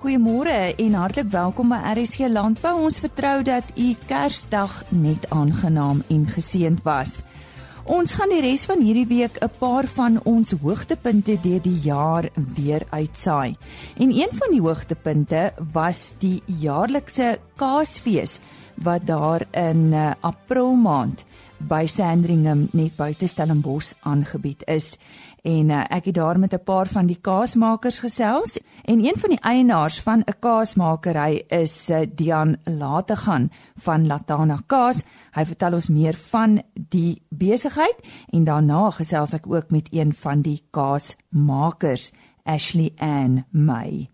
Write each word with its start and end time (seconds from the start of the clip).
Goeiemôre 0.00 0.72
en 0.80 0.94
hartlik 0.96 1.26
welkom 1.28 1.74
by 1.74 1.78
RSG 1.90 2.30
Landbou. 2.32 2.86
Ons 2.86 3.02
vertrou 3.04 3.42
dat 3.44 3.74
u 3.76 3.90
Kersdag 4.08 4.78
net 4.96 5.26
aangenaam 5.28 6.00
en 6.08 6.22
geseënd 6.24 6.80
was. 6.86 7.18
Ons 7.84 8.14
gaan 8.16 8.32
die 8.32 8.40
res 8.40 8.64
van 8.64 8.80
hierdie 8.80 9.04
week 9.10 9.36
'n 9.44 9.50
paar 9.58 9.84
van 9.84 10.16
ons 10.24 10.54
hoogtepunte 10.62 11.36
deur 11.42 11.60
die 11.60 11.80
jaar 11.84 12.30
weer 12.32 12.86
uitsaai. 12.90 13.56
En 14.00 14.08
een 14.08 14.32
van 14.32 14.48
die 14.50 14.60
hoogtepunte 14.60 15.52
was 15.72 16.14
die 16.18 16.40
jaarlikse 16.46 17.38
Kaasfees 17.56 18.40
wat 18.80 19.06
daar 19.06 19.44
in 19.52 19.92
uh, 19.92 20.12
April 20.20 20.74
maand 20.74 21.24
by 21.58 21.84
Sandringham 21.86 22.68
net 22.72 22.96
buite 22.96 23.26
Stellenbosch 23.26 23.92
aangebied 24.00 24.62
is 24.64 24.96
en 25.42 25.70
uh, 25.72 25.84
ek 25.88 26.10
het 26.10 26.14
daar 26.14 26.38
met 26.38 26.52
'n 26.52 26.64
paar 26.64 26.86
van 26.86 27.06
die 27.06 27.18
kaasmakers 27.20 27.98
gesels 27.98 28.58
en 28.84 29.04
een 29.04 29.16
van 29.16 29.30
die 29.30 29.40
eienaars 29.40 30.00
van 30.00 30.22
'n 30.26 30.38
kaasmakery 30.38 31.44
is 31.48 31.90
uh, 31.90 32.00
Dian 32.14 32.56
Lategan 32.64 33.50
van 33.74 34.06
Latana 34.06 34.58
Kaas. 34.66 35.02
Hy 35.32 35.44
vertel 35.44 35.72
ons 35.72 35.88
meer 35.88 36.14
van 36.14 36.62
die 36.74 37.22
besigheid 37.28 37.96
en 38.32 38.44
daarna 38.44 38.90
gesels 38.90 39.32
ek 39.32 39.46
ook 39.46 39.70
met 39.70 39.88
een 39.90 40.12
van 40.12 40.42
die 40.42 40.62
kaasmakers, 40.70 42.12
Ashley 42.44 42.92
Ann 42.98 43.44
May. 43.50 44.10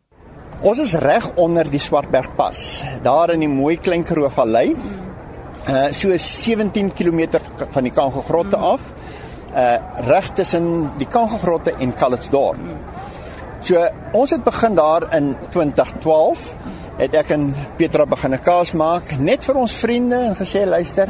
Ons 0.61 0.79
is 0.79 0.95
reg 0.95 1.34
onder 1.34 1.70
die 1.70 1.79
Swartbergpas, 1.79 2.83
daar 3.03 3.31
in 3.31 3.41
die 3.41 3.48
mooi 3.48 3.77
klein 3.77 4.03
Karoo 4.03 4.29
Vallei. 4.29 4.75
Uh 5.69 5.93
so 5.93 6.17
17 6.17 6.93
km 6.93 7.41
van 7.70 7.83
die 7.83 7.93
Kangogrotte 7.93 8.56
af 8.56 8.93
uh 9.55 9.77
reg 10.06 10.30
tussen 10.34 10.91
die 10.98 11.09
Kangelgrotte 11.09 11.74
en 11.78 11.95
Calitzdorp. 11.95 12.59
So 13.60 13.82
ons 14.12 14.30
het 14.30 14.45
begin 14.45 14.74
daar 14.74 15.09
in 15.16 15.36
2012 15.50 16.55
het 16.97 17.14
ek 17.14 17.30
en 17.34 17.55
Petra 17.77 18.06
begin 18.06 18.34
'n 18.34 18.41
kaas 18.41 18.72
maak 18.72 19.19
net 19.19 19.44
vir 19.44 19.56
ons 19.56 19.72
vriende 19.72 20.16
en 20.16 20.36
gesê 20.36 20.66
luister 20.66 21.08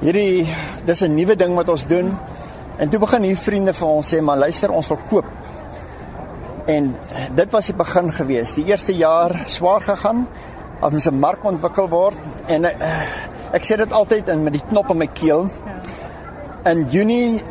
hierdie 0.00 0.46
dis 0.84 1.02
'n 1.02 1.14
nuwe 1.14 1.36
ding 1.36 1.54
wat 1.54 1.68
ons 1.68 1.86
doen. 1.86 2.18
En 2.78 2.88
toe 2.88 3.00
begin 3.00 3.22
hier 3.22 3.36
vriende 3.36 3.72
vir 3.72 3.88
ons 3.88 4.14
sê 4.14 4.20
maar 4.20 4.36
luister 4.36 4.70
ons 4.70 4.88
wil 4.88 4.98
koop. 5.08 5.24
En 6.66 6.96
dit 7.34 7.50
was 7.50 7.66
die 7.66 7.74
begin 7.74 8.12
gewees. 8.12 8.54
Die 8.54 8.64
eerste 8.64 8.92
jaar 8.96 9.42
swaar 9.46 9.80
gegaan 9.80 10.26
as 10.80 10.92
ons 10.92 11.06
'n 11.06 11.18
mark 11.18 11.44
ontwikkel 11.44 11.88
word 11.88 12.18
en 12.46 12.64
uh, 12.64 12.70
ek 13.52 13.64
sê 13.64 13.76
dit 13.76 13.92
altyd 13.92 14.28
in 14.28 14.42
met 14.42 14.52
die 14.52 14.66
knop 14.68 14.90
in 14.90 14.98
my 14.98 15.06
keel. 15.06 15.48
In 16.64 16.86
Junie 16.90 17.42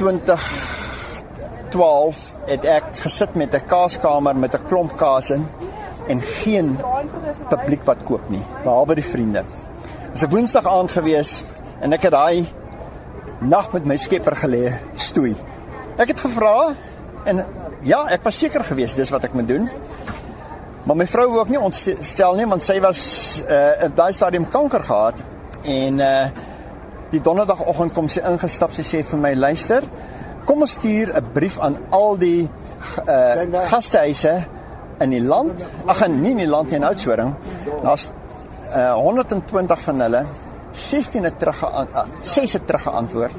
2012 0.00 2.16
het 2.48 2.64
ek 2.64 2.84
gesit 3.04 3.36
met 3.36 3.52
'n 3.54 3.66
kaaskamer 3.66 4.36
met 4.36 4.54
'n 4.54 4.66
klomp 4.68 4.96
kaas 4.96 5.30
in 5.30 5.48
en 6.08 6.20
geen 6.20 6.78
publiek 7.48 7.84
wat 7.84 7.96
koop 8.04 8.30
nie, 8.30 8.42
behalwe 8.64 8.94
die 8.94 9.04
vriende. 9.04 9.42
Dit 9.42 10.10
was 10.10 10.22
'n 10.22 10.30
Woensdag 10.30 10.66
aand 10.66 10.90
gewees 10.90 11.44
en 11.80 11.92
ek 11.92 12.02
het 12.02 12.12
daai 12.12 12.48
nag 13.38 13.72
met 13.72 13.84
my 13.84 13.96
skepper 13.96 14.36
gelê, 14.36 14.72
stoei. 14.94 15.36
Ek 15.96 16.08
het 16.08 16.20
gevra 16.20 16.74
en 17.24 17.46
ja, 17.82 18.06
ek 18.08 18.22
was 18.22 18.38
seker 18.38 18.64
geweest 18.64 18.96
dis 18.96 19.10
wat 19.10 19.24
ek 19.24 19.32
moet 19.32 19.48
doen. 19.48 19.70
Maar 20.82 20.96
my 20.96 21.06
vrou 21.06 21.28
wou 21.28 21.38
ook 21.38 21.48
nie 21.48 21.60
ontstel 21.60 22.34
nie 22.34 22.46
want 22.46 22.62
sy 22.62 22.80
was 22.80 23.42
uh 23.48 23.84
in 23.84 23.92
daai 23.94 24.12
stadium 24.12 24.48
kanker 24.48 24.84
gehad 24.84 25.22
en 25.62 25.98
uh 25.98 26.26
die 27.10 27.20
donderdagoggend 27.20 27.94
kom 27.94 28.08
sy 28.08 28.22
ingestap 28.26 28.72
sy 28.72 28.82
sê 28.82 29.02
vir 29.06 29.18
my 29.18 29.34
luister 29.34 29.84
kom 30.46 30.62
ons 30.64 30.72
stuur 30.78 31.12
'n 31.16 31.32
brief 31.32 31.58
aan 31.58 31.76
al 31.90 32.16
die 32.18 32.48
uh, 33.06 33.66
gastehuise 33.70 34.46
in 35.00 35.10
die 35.10 35.22
land. 35.22 35.62
Ag 35.86 36.08
nee 36.08 36.30
in 36.30 36.44
die 36.44 36.48
land 36.48 36.72
in 36.72 36.84
Oudtshoorn. 36.84 37.34
Daar's 37.82 38.10
uh, 38.74 38.92
120 38.94 39.80
van 39.80 40.00
hulle 40.00 40.24
16 40.72 41.24
het 41.24 41.38
terug 41.38 41.62
uh, 41.64 42.04
6 42.22 42.52
het 42.52 42.66
terug 42.66 42.82
geantwoord 42.82 43.36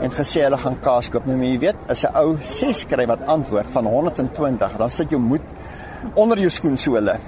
en 0.00 0.10
gesê 0.10 0.42
hulle 0.42 0.58
gaan 0.58 0.78
kaas 0.80 1.10
koop. 1.10 1.26
Nou 1.26 1.38
jy 1.38 1.58
weet 1.58 1.76
as 1.88 2.04
'n 2.04 2.16
ou 2.16 2.36
6 2.40 2.84
skryf 2.84 3.08
wat 3.08 3.26
antwoord 3.26 3.68
van 3.68 3.86
120 3.86 4.76
dan 4.76 4.90
sit 4.90 5.10
jou 5.10 5.20
moed 5.20 5.42
onder 6.14 6.38
jou 6.38 6.50
skoen 6.50 6.78
so 6.78 6.94
hulle. 6.94 7.18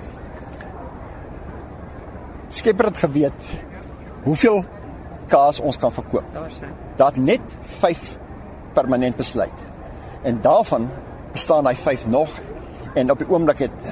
Skepper 2.48 2.84
het 2.84 2.98
geweet 2.98 3.46
hoeveel 4.24 4.64
kaas 5.28 5.60
ons 5.60 5.76
kan 5.76 5.92
verkoop. 5.92 6.24
Dat 6.96 7.16
net 7.16 7.56
5 7.60 8.18
permanent 8.72 9.16
besluit. 9.16 9.64
En 10.22 10.40
daarvan 10.40 10.88
bestaan 11.32 11.66
hy 11.66 11.74
5 11.74 12.06
nog 12.06 12.30
en 12.94 13.10
op 13.10 13.18
die 13.18 13.28
oomblik 13.28 13.58
het 13.58 13.90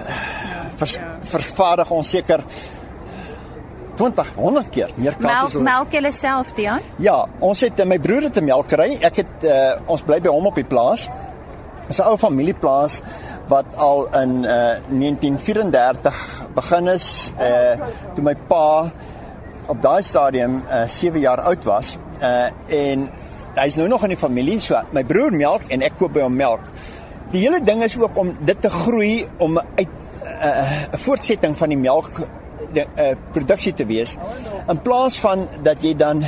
vers, 0.76 0.98
vervaardig 1.20 1.90
ons 1.90 2.10
seker 2.10 2.44
20 3.94 4.32
100 4.34 4.70
keer 4.74 4.90
meer 4.98 5.14
kaas 5.20 5.52
as 5.54 5.60
melk 5.62 5.92
julle 5.94 6.10
self 6.14 6.50
Dian? 6.56 6.82
Ja, 7.02 7.20
ons 7.44 7.62
het 7.62 7.84
my 7.86 7.98
broer 8.02 8.26
het 8.28 8.40
'n 8.40 8.44
melkery. 8.44 8.98
Ek 9.00 9.22
het 9.22 9.44
uh, 9.44 9.78
ons 9.86 10.02
bly 10.02 10.20
by 10.20 10.28
hom 10.28 10.46
op 10.46 10.54
die 10.54 10.66
plaas. 10.66 11.08
Dis 11.86 12.00
'n 12.00 12.08
ou 12.08 12.16
familieplaas 12.18 13.00
wat 13.48 13.76
al 13.76 14.08
in 14.16 14.44
uh, 14.44 14.80
1934 14.88 16.16
begin 16.54 16.88
is 16.88 17.32
uh 17.38 17.76
toe 18.14 18.24
my 18.24 18.34
pa 18.48 18.90
op 19.68 19.82
daai 19.82 20.02
stadium 20.02 20.62
uh, 20.66 20.82
eh, 20.82 20.88
7 20.88 21.20
jaar 21.20 21.40
oud 21.40 21.64
was 21.64 21.96
uh, 22.20 22.48
en 22.68 23.08
hy's 23.54 23.76
nou 23.78 23.88
nog 23.88 24.02
in 24.04 24.14
die 24.14 24.18
familie 24.18 24.60
so 24.60 24.80
my 24.92 25.04
broer 25.06 25.34
melk 25.34 25.68
en 25.74 25.84
ek 25.86 25.98
koop 25.98 26.14
by 26.16 26.24
hom 26.24 26.36
melk. 26.36 26.64
Die 27.32 27.42
hele 27.42 27.60
ding 27.64 27.82
is 27.82 27.96
ook 27.98 28.16
om 28.18 28.32
dit 28.46 28.60
te 28.60 28.70
groei 28.70 29.26
om 29.38 29.58
uit 29.58 29.88
eh, 29.88 30.48
'n 30.48 30.94
uh, 30.94 30.98
voortsetting 31.06 31.56
van 31.58 31.68
die 31.68 31.78
melk 31.78 32.10
uh, 32.18 33.14
produksie 33.32 33.74
te 33.74 33.86
wees 33.86 34.16
in 34.68 34.80
plaas 34.82 35.18
van 35.20 35.48
dat 35.62 35.82
jy 35.82 35.94
dan 35.94 36.24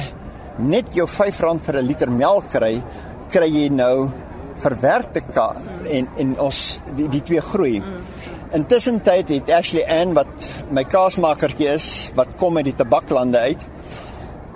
net 0.56 0.94
jou 0.94 1.06
R5 1.06 1.40
vir 1.62 1.76
'n 1.76 1.86
liter 1.86 2.10
melk 2.10 2.48
kry, 2.48 2.82
kry 3.28 3.48
jy 3.48 3.68
nou 3.68 4.08
verwerkte 4.56 5.20
kaas 5.20 5.56
en 5.90 6.08
en 6.16 6.38
ons 6.40 6.80
die, 6.96 7.08
die 7.08 7.22
twee 7.22 7.40
groei. 7.40 7.80
Mm. 7.80 8.15
Intussen 8.54 9.00
tyd 9.02 9.30
het 9.32 9.50
Ashley 9.50 9.82
Ann 9.90 10.14
wat 10.14 10.48
my 10.70 10.84
kaasmakertjie 10.86 11.68
is 11.72 11.88
wat 12.14 12.36
kom 12.38 12.56
uit 12.60 12.68
die 12.68 12.76
tabaklande 12.78 13.38
uit 13.38 13.64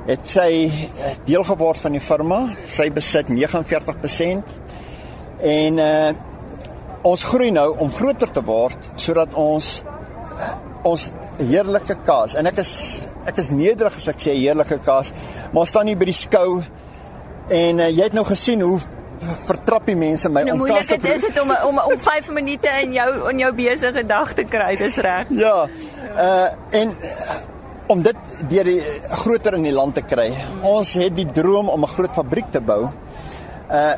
het 0.06 0.30
sy 0.30 0.50
eh, 0.70 1.14
deel 1.26 1.44
geword 1.44 1.78
van 1.82 1.94
die 1.94 2.02
firma. 2.02 2.40
Sy 2.70 2.88
besit 2.94 3.30
49% 3.32 4.54
en 5.54 5.80
uh 5.84 6.10
ons 7.00 7.22
groei 7.24 7.48
nou 7.48 7.70
om 7.80 7.88
groter 7.96 8.28
te 8.28 8.42
word 8.44 8.90
sodat 9.00 9.32
ons 9.40 9.70
ons 10.84 11.06
heerlike 11.38 11.94
kaas 12.04 12.34
en 12.36 12.48
ek 12.50 12.60
is 12.60 12.72
ek 13.28 13.40
is 13.40 13.48
nederig 13.52 13.96
as 13.96 14.08
ek 14.12 14.20
sê 14.20 14.34
heerlike 14.36 14.76
kaas, 14.84 15.14
maar 15.52 15.64
ons 15.64 15.72
staan 15.72 15.88
hier 15.88 15.96
by 16.00 16.08
die 16.08 16.16
skou 16.16 16.60
en 17.52 17.80
uh, 17.80 17.88
jy 17.88 18.04
het 18.04 18.16
nou 18.16 18.24
gesien 18.28 18.60
hoe 18.64 18.78
vertrap 19.20 19.86
die 19.88 19.96
mense 19.98 20.30
my 20.32 20.42
nou, 20.46 20.56
om 20.56 20.66
kas 20.70 20.88
te 20.88 20.96
Dit 21.00 21.14
is 21.18 21.24
dit 21.28 21.40
om 21.42 21.52
om 21.68 21.80
om 21.84 21.98
5 22.00 22.30
minute 22.38 22.72
in 22.82 22.94
jou 22.96 23.08
in 23.30 23.42
jou 23.44 23.52
besige 23.56 24.04
dag 24.06 24.34
te 24.36 24.44
kry, 24.48 24.74
dis 24.80 25.00
reg. 25.04 25.32
Ja. 25.36 25.56
Uh 26.16 26.78
en 26.80 26.94
uh, 27.04 27.40
om 27.90 28.02
dit 28.02 28.16
deur 28.48 28.68
die 28.70 28.80
groter 29.24 29.56
in 29.58 29.66
die 29.66 29.74
land 29.74 29.98
te 29.98 30.04
kry. 30.06 30.30
Ons 30.62 30.94
het 31.00 31.16
die 31.16 31.26
droom 31.26 31.68
om 31.68 31.84
'n 31.84 31.94
groot 31.96 32.14
fabriek 32.14 32.52
te 32.52 32.60
bou. 32.60 32.86
Uh 33.70 33.92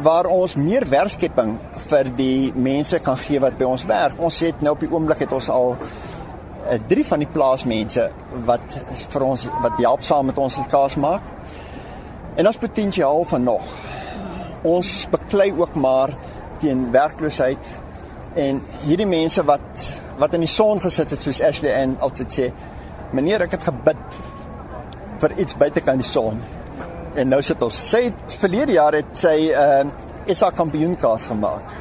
waar 0.00 0.24
ons 0.32 0.54
meer 0.56 0.86
werkskepping 0.88 1.58
vir 1.90 2.08
die 2.16 2.52
mense 2.54 2.98
kan 3.04 3.18
gee 3.20 3.40
wat 3.40 3.58
by 3.58 3.66
ons 3.68 3.84
werk. 3.84 4.16
Ons 4.18 4.38
het 4.40 4.62
nou 4.64 4.72
op 4.72 4.80
die 4.80 4.88
oomblik 4.88 5.18
het 5.18 5.32
ons 5.32 5.48
al 5.52 5.76
uh, 5.76 6.78
drie 6.88 7.04
van 7.04 7.18
die 7.18 7.28
plaasmense 7.28 8.06
wat 8.46 8.78
vir 9.12 9.22
ons 9.22 9.44
wat 9.60 9.76
help 9.76 10.02
saam 10.02 10.26
met 10.26 10.38
ons 10.38 10.56
kaas 10.68 10.96
maak. 10.96 11.20
En 12.36 12.46
ons 12.46 12.56
potensiaal 12.56 13.24
van 13.24 13.42
nog 13.42 13.62
ons 14.62 15.06
beklei 15.10 15.50
ook 15.52 15.74
maar 15.74 16.12
teen 16.60 16.90
werkloosheid 16.92 17.70
en 18.38 18.60
hierdie 18.84 19.08
mense 19.08 19.42
wat 19.48 19.86
wat 20.20 20.34
in 20.36 20.44
die 20.44 20.52
son 20.52 20.80
gesit 20.84 21.14
het 21.14 21.22
soos 21.24 21.40
Ashley 21.40 21.72
en 21.72 21.96
altyd 22.04 22.34
sê 22.34 22.48
meneer 23.16 23.46
ek 23.46 23.56
het 23.56 23.68
gebid 23.70 24.18
vir 25.20 25.36
iets 25.40 25.56
buitekant 25.60 26.00
die 26.00 26.08
son. 26.08 26.38
En 27.16 27.28
nou 27.28 27.40
sit 27.42 27.62
ons. 27.64 27.80
Sê 27.88 28.02
verlede 28.40 28.76
jaar 28.76 28.96
het 28.96 29.10
sy 29.18 29.50
uh 29.50 29.82
SA 30.30 30.50
kampioenkaas 30.54 31.26
gemaak. 31.30 31.72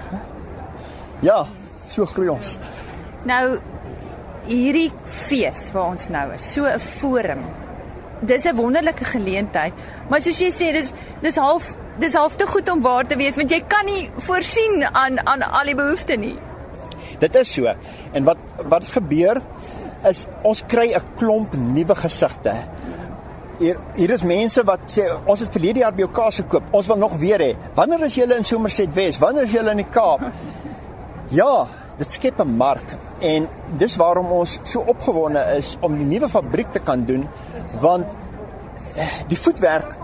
Ja 1.21 1.43
so 1.89 2.05
groei 2.07 2.29
ons. 2.31 2.55
Nou 3.27 3.59
hierdie 4.47 4.89
fees 5.05 5.67
waar 5.75 5.91
ons 5.91 6.07
nou 6.09 6.25
is 6.33 6.53
so 6.53 6.65
'n 6.65 6.79
forum 6.79 7.43
dis 8.21 8.45
'n 8.45 8.55
wonderlike 8.55 9.05
geleentheid 9.05 9.73
maar 10.09 10.21
soos 10.21 10.39
jy 10.39 10.49
sê 10.51 10.71
dis 10.73 10.93
dis 11.21 11.35
half 11.35 11.75
dis 11.99 12.15
half 12.17 12.35
te 12.39 12.47
goed 12.47 12.69
om 12.71 12.81
waar 12.81 13.07
te 13.07 13.17
wees 13.19 13.37
want 13.39 13.51
jy 13.51 13.61
kan 13.67 13.85
nie 13.85 14.09
voorsien 14.27 14.85
aan 14.91 15.19
aan 15.25 15.43
al 15.43 15.71
die 15.71 15.75
behoeftes 15.75 16.17
nie. 16.17 16.35
Dit 17.19 17.35
is 17.35 17.53
so. 17.53 17.71
En 18.15 18.27
wat 18.27 18.37
wat 18.71 18.85
gebeur 18.95 19.41
is 20.07 20.25
ons 20.47 20.63
kry 20.67 20.93
'n 20.95 21.03
klomp 21.17 21.55
nuwe 21.55 21.95
gesigte. 21.95 22.53
Hier 23.59 23.77
hier 23.95 24.11
is 24.11 24.23
mense 24.23 24.63
wat 24.63 24.79
sê 24.87 25.09
ons 25.25 25.39
het 25.39 25.51
verlede 25.51 25.79
jaar 25.79 25.93
by 25.93 26.01
jou 26.05 26.11
kaas 26.11 26.35
gekoop. 26.35 26.63
Ons 26.71 26.87
wil 26.87 26.97
nog 26.97 27.17
weer 27.17 27.39
hê. 27.39 27.55
Wanneer 27.75 28.03
is 28.03 28.15
julle 28.15 28.37
in 28.37 28.45
Somerset 28.45 28.93
Wes? 28.93 29.19
Wanneer 29.19 29.43
is 29.43 29.51
julle 29.51 29.71
in 29.71 29.77
die 29.77 29.91
Kaap? 29.91 30.21
Ja, 31.31 31.67
dit 31.97 32.11
skep 32.11 32.39
'n 32.39 32.55
mark 32.57 32.95
en 33.19 33.47
dis 33.77 33.95
waarom 33.95 34.31
ons 34.31 34.59
so 34.63 34.79
opgewonde 34.79 35.41
is 35.57 35.77
om 35.79 35.97
die 35.97 36.05
nuwe 36.05 36.29
fabriek 36.29 36.71
te 36.71 36.79
kan 36.79 37.05
doen 37.05 37.27
want 37.81 38.05
eh, 38.95 39.07
die 39.27 39.37
voetwerk 39.37 39.97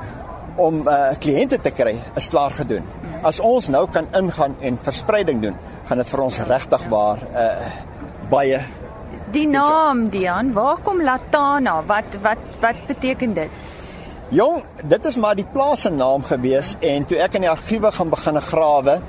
om 0.56 0.88
uh, 0.88 1.12
kliënte 1.20 1.60
te 1.62 1.72
kry 1.72 1.96
is 2.16 2.30
klaar 2.30 2.52
gedoen. 2.52 2.86
As 3.24 3.40
ons 3.40 3.68
nou 3.74 3.86
kan 3.92 4.08
ingaan 4.16 4.56
en 4.62 4.80
verspreiding 4.84 5.42
doen, 5.42 5.56
gaan 5.88 6.02
dit 6.02 6.10
vir 6.10 6.24
ons 6.26 6.40
regtig 6.50 6.88
waar 6.90 7.22
uh, 7.34 7.70
baie 8.30 8.62
Die 9.36 9.48
naam 9.50 10.10
Dian, 10.14 10.54
waar 10.54 10.78
kom 10.86 11.02
Latana? 11.04 11.82
Wat 11.90 12.20
wat 12.24 12.44
wat 12.62 12.78
beteken 12.88 13.34
dit? 13.36 13.64
Jong, 14.30 14.64
dit 14.84 15.06
is 15.06 15.18
maar 15.20 15.36
die 15.36 15.48
plaas 15.52 15.82
se 15.86 15.90
naam 15.92 16.24
gewees 16.24 16.76
en 16.80 17.06
toe 17.10 17.18
ek 17.20 17.36
in 17.38 17.46
die 17.46 17.52
argiewe 17.52 17.92
gaan 17.92 18.14
begin 18.14 18.40
grawe 18.42 19.00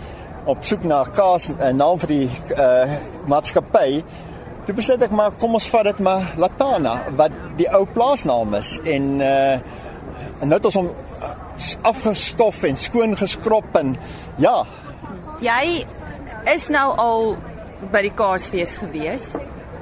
op 0.46 0.64
soek 0.64 0.82
na 0.84 1.02
'n 1.04 1.12
kaas 1.12 1.50
'n 1.50 1.76
naam 1.76 1.98
vir 1.98 2.08
die 2.08 2.30
uh 2.56 2.96
maatskappy, 3.26 4.02
toe 4.66 4.74
besluit 4.74 5.02
ek 5.02 5.10
maar 5.10 5.30
kom 5.30 5.54
ons 5.54 5.68
vat 5.68 5.84
dit 5.84 5.98
maar 5.98 6.22
Latana 6.36 7.00
wat 7.16 7.32
die 7.56 7.68
ou 7.70 7.84
plaasnaam 7.86 8.54
is 8.54 8.78
en 8.84 9.20
uh 9.20 9.54
en 10.40 10.48
nou 10.48 10.58
het 10.58 10.64
ons 10.64 10.74
hom 10.74 10.90
afgestof 11.82 12.62
en 12.62 12.76
skoon 12.76 13.16
geskrob 13.16 13.76
en 13.76 13.96
ja. 14.42 14.64
Jy 15.40 15.84
is 16.54 16.68
nou 16.72 16.88
al 17.00 17.36
by 17.92 18.02
die 18.06 18.14
Kaasfees 18.16 18.76
gewees, 18.80 19.34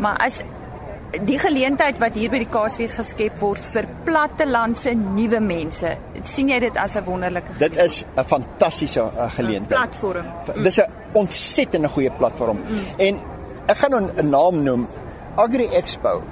maar 0.03 0.19
as 0.25 0.43
die 1.23 1.39
geleentheid 1.39 2.01
wat 2.03 2.17
hier 2.19 2.31
by 2.33 2.41
die 2.43 2.51
Kaasfees 2.51 2.97
geskep 2.99 3.39
word 3.43 3.63
vir 3.73 3.87
plattelandse 4.07 4.95
nuwe 4.99 5.41
mense, 5.41 5.93
sien 6.27 6.51
jy 6.51 6.59
dit 6.61 6.77
as 6.77 6.97
'n 6.97 7.05
wonderlike 7.07 7.59
Dit 7.59 7.77
is 7.77 8.05
'n 8.17 8.25
fantastiese 8.25 9.01
uh, 9.01 9.31
geleentheid. 9.31 9.69
platform. 9.79 10.27
Dis 10.63 10.79
'n 10.81 10.91
ontsettende 11.13 11.89
goeie 11.89 12.11
platform. 12.11 12.57
Mm. 12.57 12.79
En 12.99 13.21
ek 13.67 13.77
gaan 13.77 13.91
nou 13.91 14.11
'n 14.23 14.29
naam 14.29 14.63
noem. 14.63 14.89
Agri 15.37 15.67
Expo 15.67 16.23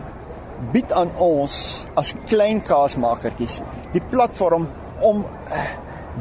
bied 0.73 0.93
aan 0.93 1.11
ons 1.19 1.87
as 1.95 2.15
klein 2.27 2.63
kaasmakertjies 2.63 3.61
die 3.93 4.03
platform 4.11 4.69
om 5.03 5.25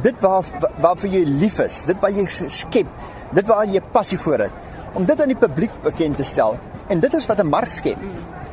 dit 0.02 0.20
waar 0.24 0.46
waarvoor 0.82 1.14
jy 1.14 1.24
lief 1.28 1.60
is, 1.64 1.84
dit 1.88 1.98
wat 2.02 2.16
jy 2.16 2.26
skep, 2.50 2.90
dit 3.36 3.48
waar 3.48 3.70
jy 3.70 3.82
passie 3.94 4.20
vir 4.22 4.48
het, 4.48 4.76
om 4.98 5.06
dit 5.08 5.22
aan 5.22 5.32
die 5.32 5.40
publiek 5.40 5.74
bekend 5.84 6.20
te 6.20 6.28
stel. 6.28 6.58
En 6.92 7.00
dit 7.00 7.14
is 7.14 7.28
wat 7.28 7.40
'n 7.40 7.50
mark 7.50 7.72
skep. 7.72 8.00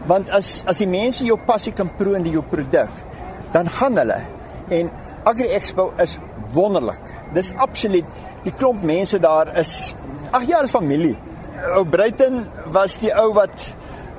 Want 0.06 0.30
as 0.30 0.64
as 0.66 0.78
die 0.78 0.88
mense 0.88 1.24
jou 1.24 1.38
passie 1.46 1.72
kan 1.72 1.90
proe 1.96 2.16
in 2.16 2.24
jou 2.24 2.42
produk, 2.42 2.90
dan 3.52 3.68
gaan 3.68 3.96
hulle. 3.96 4.20
En 4.68 4.90
Agri 5.24 5.48
Expo 5.48 5.92
is 5.98 6.18
wonderlik. 6.52 7.00
Dis 7.32 7.52
absoluut 7.56 8.04
die 8.42 8.52
klomp 8.52 8.82
mense 8.82 9.18
daar 9.18 9.56
is 9.58 9.94
ag 10.30 10.44
ja, 10.46 10.60
dis 10.60 10.70
familie. 10.70 11.16
Ou 11.74 11.84
Bruiten 11.84 12.46
was 12.72 12.98
die 12.98 13.12
ou 13.14 13.32
wat 13.32 13.74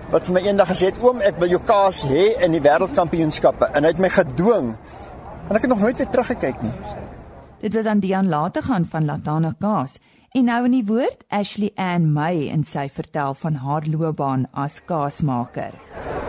wat 0.10 0.26
vir 0.26 0.34
my 0.34 0.42
eendag 0.42 0.72
gesê 0.72 0.90
het 0.90 1.02
oom 1.06 1.22
ek 1.22 1.38
wil 1.38 1.52
jou 1.54 1.62
kaas 1.62 2.02
hê 2.10 2.32
in 2.46 2.56
die 2.56 2.62
wêreldkampioenskappe 2.66 3.70
en 3.74 3.86
hy 3.86 3.92
het 3.94 4.00
my 4.02 4.10
gedwing 4.10 4.72
en 5.50 5.56
ek 5.56 5.66
het 5.66 5.72
nog 5.72 5.82
nooit 5.82 5.98
weer 5.98 6.10
teruggekyk 6.10 6.62
nie. 6.62 6.74
Dit 7.60 7.74
was 7.74 7.86
aan 7.86 8.00
Dian 8.00 8.30
Lategan 8.30 8.86
van 8.86 9.06
Latana 9.06 9.54
Kaas. 9.60 9.98
En 10.32 10.46
nou 10.46 10.60
in 10.66 10.76
die 10.78 10.86
woord 10.86 11.26
Ashley 11.34 11.72
Ann 11.76 12.12
May 12.14 12.52
en 12.54 12.64
sy 12.64 12.86
vertel 12.94 13.34
van 13.34 13.58
haar 13.64 13.88
loopbaan 13.90 14.46
as 14.54 14.78
kaasmaker. 14.86 15.74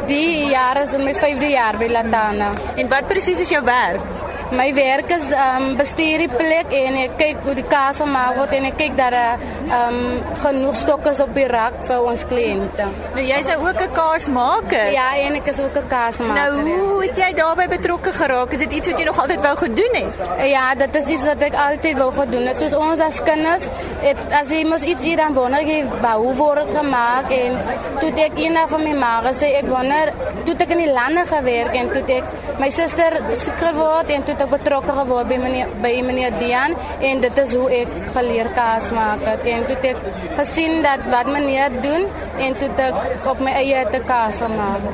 Die 0.09 0.49
jaar 0.49 0.81
is 0.81 0.97
in 0.97 1.05
my 1.05 1.13
5de 1.15 1.53
jaar 1.53 1.79
by 1.79 1.91
Latana. 1.93 2.51
En 2.81 2.89
wat 2.89 3.07
presies 3.13 3.45
is 3.45 3.53
jou 3.53 3.65
werk? 3.65 4.30
My 4.51 4.73
werk 4.75 5.11
is 5.15 5.29
um 5.31 5.77
bestuur 5.79 6.25
die 6.25 6.31
plek 6.31 6.73
en 6.75 6.97
ek 7.05 7.13
kyk 7.21 7.45
hoe 7.45 7.53
die 7.55 7.67
kaas 7.71 8.01
gemaak 8.03 8.35
word 8.35 8.55
en 8.57 8.65
ek 8.67 8.77
kyk 8.81 8.97
dat 8.99 9.15
daar 9.15 9.45
um 9.77 9.99
genoeg 10.43 10.79
stokke 10.79 11.13
is 11.15 11.21
op 11.23 11.31
die 11.39 11.47
rak 11.47 11.77
vir 11.87 12.07
ons 12.11 12.25
kliënte. 12.27 12.87
Nou 13.15 13.23
jy's 13.29 13.47
nou 13.47 13.59
ook 13.69 13.83
'n 13.85 13.93
kaasmaker. 13.95 14.91
Ja, 14.93 15.07
en 15.27 15.37
ek 15.39 15.47
is 15.53 15.61
ook 15.63 15.77
'n 15.79 15.87
kaasmaker. 15.89 16.35
Nou 16.35 16.79
hoe 16.79 17.03
het 17.03 17.17
jy 17.17 17.31
daarbey 17.35 17.69
betrokke 17.69 18.13
geraak? 18.13 18.53
Is 18.53 18.59
dit 18.59 18.73
iets 18.73 18.89
wat 18.89 18.99
jy 18.99 19.05
nog 19.05 19.19
altyd 19.19 19.41
wou 19.41 19.57
gedoen 19.57 19.95
het? 20.01 20.49
Ja, 20.51 20.75
dit 20.75 20.97
is 20.97 21.07
iets 21.07 21.25
wat 21.25 21.43
ek 21.43 21.55
altyd 21.55 21.99
wou 21.99 22.13
gedoen 22.13 22.47
het. 22.47 22.59
Soos 22.59 22.75
ons 22.75 23.01
as 23.01 23.23
kinders, 23.23 23.69
het, 24.03 24.19
as 24.33 24.49
jy 24.51 24.65
mos 24.67 24.83
iets 24.83 25.05
hier 25.05 25.17
dan 25.17 25.35
wonder 25.35 25.63
jy 25.63 25.85
hoe 26.03 26.35
word 26.35 26.67
dit 26.67 26.77
gemaak 26.77 27.31
en 27.31 27.59
toe 28.01 28.11
ek 28.17 28.39
eendag 28.39 28.69
van 28.69 28.83
my 28.83 28.95
ma 28.95 29.23
gesê 29.23 29.55
ek 29.63 29.67
wonder, 29.67 30.13
toe 30.45 30.55
ek 30.59 30.71
in 30.71 30.79
die 30.79 30.93
lande 30.93 31.27
gewerk 31.27 31.75
en 31.75 31.91
toe 31.93 32.03
ek 32.17 32.25
my 32.59 32.71
suster 32.71 33.17
siek 33.33 33.57
geword 33.57 34.11
en 34.11 34.25
toe 34.41 34.49
ek 34.49 34.57
betrokke 34.57 34.95
geword 34.97 35.29
by 35.29 35.37
meneer 35.37 35.73
by 35.85 35.91
meneer 36.07 36.33
Dian 36.41 36.73
en 37.05 37.21
dit 37.21 37.41
is 37.43 37.53
hoe 37.59 37.67
ek 37.81 37.91
geleer 38.15 38.49
kaas 38.57 38.89
maak 38.97 39.25
het 39.29 39.45
en 39.53 39.67
toe 39.69 39.77
ek 39.91 40.07
gesien 40.39 40.81
dat 40.87 41.05
wat 41.13 41.29
meneer 41.29 41.77
doen 41.85 42.07
en 42.41 42.57
toe 42.57 42.71
ek 42.87 43.29
op 43.29 43.43
my 43.45 43.53
eie 43.61 43.85
te 43.93 44.01
kaas 44.09 44.41
gemaak. 44.41 44.87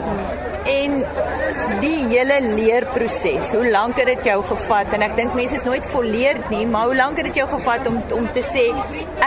En 0.67 0.97
die 1.79 1.99
hele 2.11 2.41
leerproses, 2.43 3.53
hoe 3.55 3.69
lank 3.71 4.01
het 4.01 4.09
dit 4.11 4.25
jou 4.33 4.41
gevat? 4.49 4.91
En 4.97 5.05
ek 5.07 5.15
dink 5.19 5.37
mense 5.39 5.55
is 5.61 5.67
nooit 5.69 5.87
volleerd 5.93 6.49
nie, 6.51 6.65
maar 6.67 6.91
hoe 6.91 6.97
lank 6.99 7.21
het 7.21 7.29
dit 7.31 7.39
jou 7.45 7.47
gevat 7.53 7.87
om 7.87 8.01
om 8.17 8.27
te 8.35 8.43
sê 8.43 8.65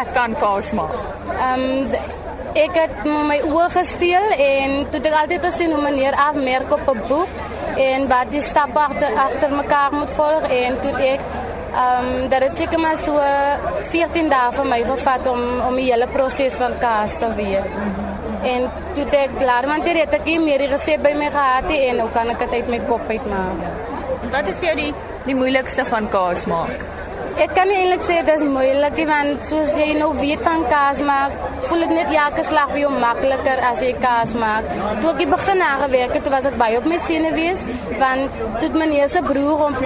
ek 0.01 0.11
kan 0.17 0.35
kaas 0.43 0.73
maak? 0.75 0.97
Ehm 1.37 1.69
um, 1.69 2.17
ek 2.59 2.75
het 2.75 3.03
my 3.05 3.37
oë 3.45 3.69
gesteel 3.77 4.31
en 4.35 4.71
toe 4.91 4.99
ek 5.05 5.15
altyd 5.21 5.47
gesien 5.47 5.71
hoe 5.71 5.83
meneer 5.85 6.17
afmerk 6.17 6.73
op 6.75 6.91
'n 6.91 7.07
boek 7.07 7.39
en 7.79 8.07
wat 8.11 8.31
die 8.33 8.41
stappe 8.43 8.79
agter 8.79 9.15
agter 9.25 9.53
mekaar 9.55 9.93
moet 9.95 10.11
volg 10.17 10.47
en 10.55 10.77
toe 10.83 10.93
ek 11.05 11.23
um, 11.83 12.09
dat 12.31 12.43
dit 12.47 12.57
seker 12.63 12.79
maar 12.83 12.97
so 12.99 13.15
14 13.93 14.29
dae 14.33 14.51
vir 14.57 14.69
my 14.73 14.81
gevat 14.91 15.31
om 15.31 15.41
om 15.67 15.79
die 15.79 15.87
hele 15.91 16.07
proses 16.11 16.59
van 16.59 16.75
kaas 16.83 17.17
te 17.21 17.31
weet. 17.39 17.75
En 18.49 18.69
toe 18.95 19.07
ek 19.21 19.35
klaar 19.39 19.67
want 19.71 19.87
dit 19.87 19.99
het 19.99 20.19
ek 20.19 20.27
nie 20.27 20.39
meer 20.43 20.65
die 20.65 20.71
resep 20.73 21.03
by 21.03 21.15
my 21.17 21.31
gehad 21.33 21.67
nie 21.71 21.81
en 21.89 22.01
nou 22.03 22.09
kan 22.15 22.29
ek 22.35 22.45
dit 22.45 22.59
uit 22.59 22.71
my 22.75 22.79
kop 22.91 23.09
uitmaak. 23.09 23.67
Wat 24.31 24.47
is 24.47 24.59
vir 24.61 24.73
jou 24.73 24.79
die 24.83 24.93
die 25.25 25.35
moeilikste 25.35 25.85
van 25.85 26.07
kaas 26.09 26.47
maak? 26.49 26.98
Ek 27.39 27.53
kan 27.55 27.69
eintlik 27.71 28.01
sê 28.03 28.17
dit 28.19 28.29
is 28.33 28.41
moeilik 28.43 28.97
want 29.07 29.45
soos 29.47 29.69
jy 29.79 29.93
nou 29.95 30.09
weet 30.17 30.41
van 30.43 30.65
kaas 30.67 30.99
maak, 31.07 31.35
voel 31.69 31.85
dit 31.85 31.93
net 31.95 32.09
elke 32.11 32.43
slag 32.43 32.73
vir 32.73 32.81
jou 32.81 32.89
makliker 32.91 33.61
as 33.63 33.79
jy 33.85 33.93
kaas 34.03 34.33
maak. 34.41 34.67
Toe 34.99 35.13
ek 35.13 35.31
begin 35.31 35.63
aangewerk 35.63 36.17
het, 36.17 36.25
toe 36.25 36.33
was 36.33 36.49
ek 36.49 36.57
baie 36.59 36.81
op 36.81 36.89
my 36.91 36.97
senuwees 36.99 37.63
want 38.01 38.41
toe 38.59 38.69
meneer 38.75 39.07
se 39.13 39.21
broer 39.23 39.63
hom 39.63 39.77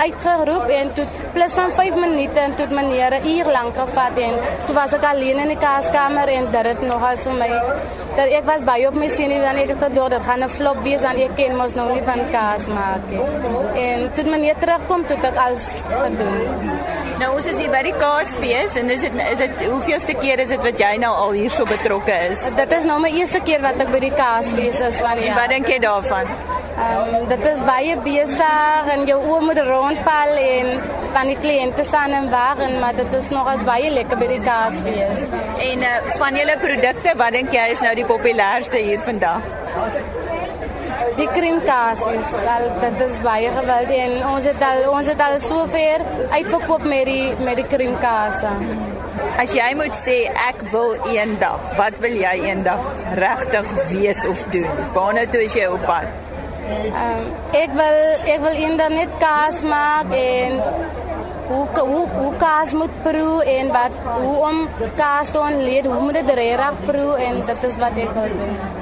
uitgeroep 0.00 0.72
en 0.78 0.94
toe 0.96 1.04
plus 1.36 1.58
van 1.60 1.76
5 1.82 2.00
minute 2.06 2.40
en 2.46 2.56
toe 2.56 2.68
meneer 2.72 3.18
'n 3.20 3.28
uur 3.34 3.52
lank 3.58 3.76
gevat 3.82 4.22
en 4.28 4.40
toe 4.66 4.74
was 4.80 4.96
ek 4.96 5.04
alleen 5.12 5.44
in 5.44 5.52
die 5.52 5.60
kaaskamer 5.66 6.28
en 6.38 6.50
dit 6.56 6.66
het 6.72 6.82
nogal 6.88 7.16
vir 7.26 7.36
my 7.42 7.50
dat 8.16 8.28
ek 8.38 8.44
was 8.46 8.64
baie 8.64 8.88
op 8.88 8.96
my 8.96 9.08
senuwees 9.08 9.50
en 9.52 9.62
ek 9.64 9.70
het 9.74 9.82
gedoen 9.86 10.10
dit 10.10 10.22
gaan 10.22 10.42
'n 10.44 10.48
flop 10.56 10.78
wees 10.88 11.02
want 11.02 11.18
ek 11.18 11.36
ken 11.36 11.56
mos 11.56 11.74
nou 11.74 11.92
nie 11.92 12.02
van 12.02 12.20
kaas 12.32 12.66
maak. 12.66 13.02
En 13.76 14.10
toe 14.14 14.24
meneer 14.24 14.56
terugkom, 14.58 15.06
toe 15.06 15.16
ek 15.16 15.36
alles 15.36 15.64
gedoen. 16.02 16.93
Nou 17.20 17.30
ons 17.36 17.46
is 17.46 17.58
hier 17.60 17.70
by 17.70 17.80
die 17.86 17.94
Kaasfees 17.94 18.74
en 18.80 18.90
is 18.90 19.04
dit 19.04 19.20
is 19.22 19.38
dit 19.38 19.62
hoeveelste 19.68 20.16
keer 20.18 20.40
is 20.42 20.50
dit 20.50 20.64
wat 20.66 20.80
jy 20.80 20.90
nou 21.02 21.12
al 21.14 21.36
hierso 21.38 21.66
betrokke 21.68 22.16
is? 22.30 22.42
Dit 22.58 22.74
is 22.78 22.88
nou 22.88 22.98
my 23.02 23.12
eerste 23.14 23.40
keer 23.46 23.62
wat 23.62 23.78
ek 23.84 23.92
by 23.94 24.00
die 24.02 24.12
Kaasfees 24.16 24.80
is 24.88 24.98
van 25.04 25.20
die 25.20 25.28
jaar. 25.28 25.38
Wat 25.38 25.54
dink 25.54 25.70
jy 25.70 25.78
daarvan? 25.84 26.34
Ehm 26.74 27.14
um, 27.20 27.28
dit 27.30 27.46
is 27.52 27.60
baie 27.68 27.94
besig 28.02 28.90
en 28.96 29.04
jou 29.06 29.20
oë 29.30 29.40
moet 29.46 29.60
rondval 29.68 30.34
en 30.42 30.72
van 31.14 31.30
die 31.30 31.38
kliënte 31.38 31.86
staan 31.86 32.16
en 32.18 32.26
wag 32.32 32.64
en 32.66 32.80
maar 32.82 32.98
dit 32.98 33.14
is 33.20 33.30
nog 33.36 33.46
as 33.52 33.62
baie 33.68 33.94
lekker 33.94 34.18
by 34.18 34.30
die 34.32 34.42
Kaasfees. 34.48 35.28
En 35.70 35.86
uh, 35.86 35.96
van 36.18 36.42
julle 36.42 36.58
produkte, 36.66 37.14
wat 37.22 37.38
dink 37.38 37.54
jy 37.54 37.70
is 37.76 37.86
nou 37.86 37.94
die 37.94 38.08
populairste 38.10 38.82
hier 38.90 39.06
vandag? 39.06 39.52
Die 41.14 41.28
krimkaas 41.30 42.00
is 42.10 42.30
al 42.50 42.64
dit 42.80 43.02
is 43.04 43.20
baie 43.22 43.50
gewilde 43.54 43.98
en 44.06 44.14
ons 44.32 44.48
het 44.50 44.62
al 44.66 44.80
ons 44.90 45.06
het 45.06 45.20
al 45.22 45.36
sover 45.42 46.02
uitverkoop 46.32 46.82
met 46.90 47.06
die 47.06 47.28
met 47.46 47.60
die 47.60 47.66
krimkaas. 47.70 48.40
As 49.38 49.54
jy 49.54 49.68
moet 49.78 49.94
sê 49.94 50.16
ek 50.48 50.64
wil 50.72 50.96
eendag, 51.12 51.70
wat 51.78 52.02
wil 52.02 52.18
jy 52.18 52.34
eendag 52.50 52.82
regtig 53.22 53.70
wees 53.92 54.24
of 54.26 54.42
doen? 54.56 54.82
Waarna 54.96 55.26
toe 55.30 55.44
is 55.46 55.54
jy 55.54 55.70
op 55.70 55.86
pad? 55.86 56.10
Um, 56.66 57.24
ek 57.62 57.78
wil 57.78 57.98
ek 58.34 58.44
wil 58.48 58.62
eendag 58.66 58.94
net 58.98 59.18
kaas 59.22 59.62
maak 59.70 60.10
en 60.18 60.62
hoe 61.48 61.64
hoe 61.78 62.06
hoe 62.18 62.36
kaas 62.42 62.72
moet 62.74 63.02
proe 63.06 63.42
en 63.58 63.74
wat 63.76 64.00
hoe 64.16 64.38
om 64.50 64.64
kaas 64.98 65.30
te 65.30 65.38
ontleed, 65.38 65.86
hoe 65.86 66.00
moet 66.08 66.22
dit 66.24 66.38
reg 66.40 66.86
proe 66.88 67.12
en 67.28 67.44
dit 67.52 67.68
is 67.70 67.84
wat 67.84 68.02
ek 68.06 68.16
wil 68.18 68.40
doen. 68.40 68.73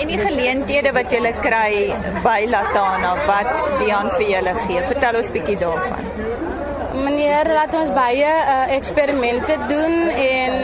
En 0.00 0.08
die 0.08 0.18
geleenthede 0.18 0.92
wat 0.96 1.12
jy 1.12 1.32
kry 1.42 1.72
by 2.24 2.38
Latana 2.48 3.12
wat 3.26 3.50
Dian 3.80 4.08
vir 4.16 4.28
julle 4.30 4.54
gee. 4.64 4.84
Vertel 4.88 5.18
ons 5.20 5.30
bietjie 5.34 5.58
daarvan. 5.60 6.08
Meneer 6.92 7.48
laat 7.48 7.72
ons 7.76 7.90
baie 7.96 8.28
uh, 8.28 8.72
eksperimente 8.76 9.56
doen 9.68 9.94
en 10.24 10.56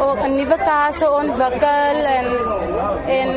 ook 0.00 0.20
'n 0.26 0.36
nuwe 0.36 0.56
kase 0.64 1.10
ontwikkel 1.10 1.98
en 2.18 2.28
en 3.08 3.28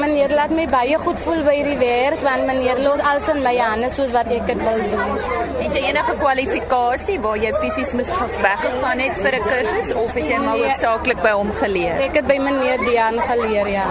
meneer 0.00 0.34
laat 0.34 0.50
my 0.50 0.66
baie 0.70 0.98
goed 0.98 1.20
voel 1.20 1.42
by 1.46 1.54
hierdie 1.54 1.78
werk 1.78 2.20
want 2.26 2.46
meneer 2.46 2.78
los 2.82 3.00
alles 3.00 3.28
in 3.28 3.42
my 3.42 3.56
hande 3.56 3.90
soos 3.90 4.12
wat 4.12 4.26
ek 4.26 4.46
dit 4.46 4.62
wil 4.68 4.78
doen. 4.90 5.18
Het 5.62 5.74
jy 5.74 5.82
enige 5.90 6.14
kwalifikasie 6.22 7.18
waar 7.20 7.36
jy 7.36 7.52
fisies 7.62 7.92
moes 7.92 8.12
weggegaan 8.42 8.98
het 8.98 9.18
vir 9.22 9.34
'n 9.38 9.48
kursus 9.50 9.94
of 9.94 10.14
het 10.14 10.28
jy 10.28 10.38
maar 10.38 10.56
nee. 10.56 10.64
hoofsaaklik 10.66 11.22
by 11.22 11.34
hom 11.40 11.52
geleer? 11.52 12.00
Ek 12.06 12.14
het 12.14 12.26
by 12.26 12.38
meneer 12.38 12.78
Dian 12.86 13.20
geleer, 13.20 13.68
ja. 13.68 13.86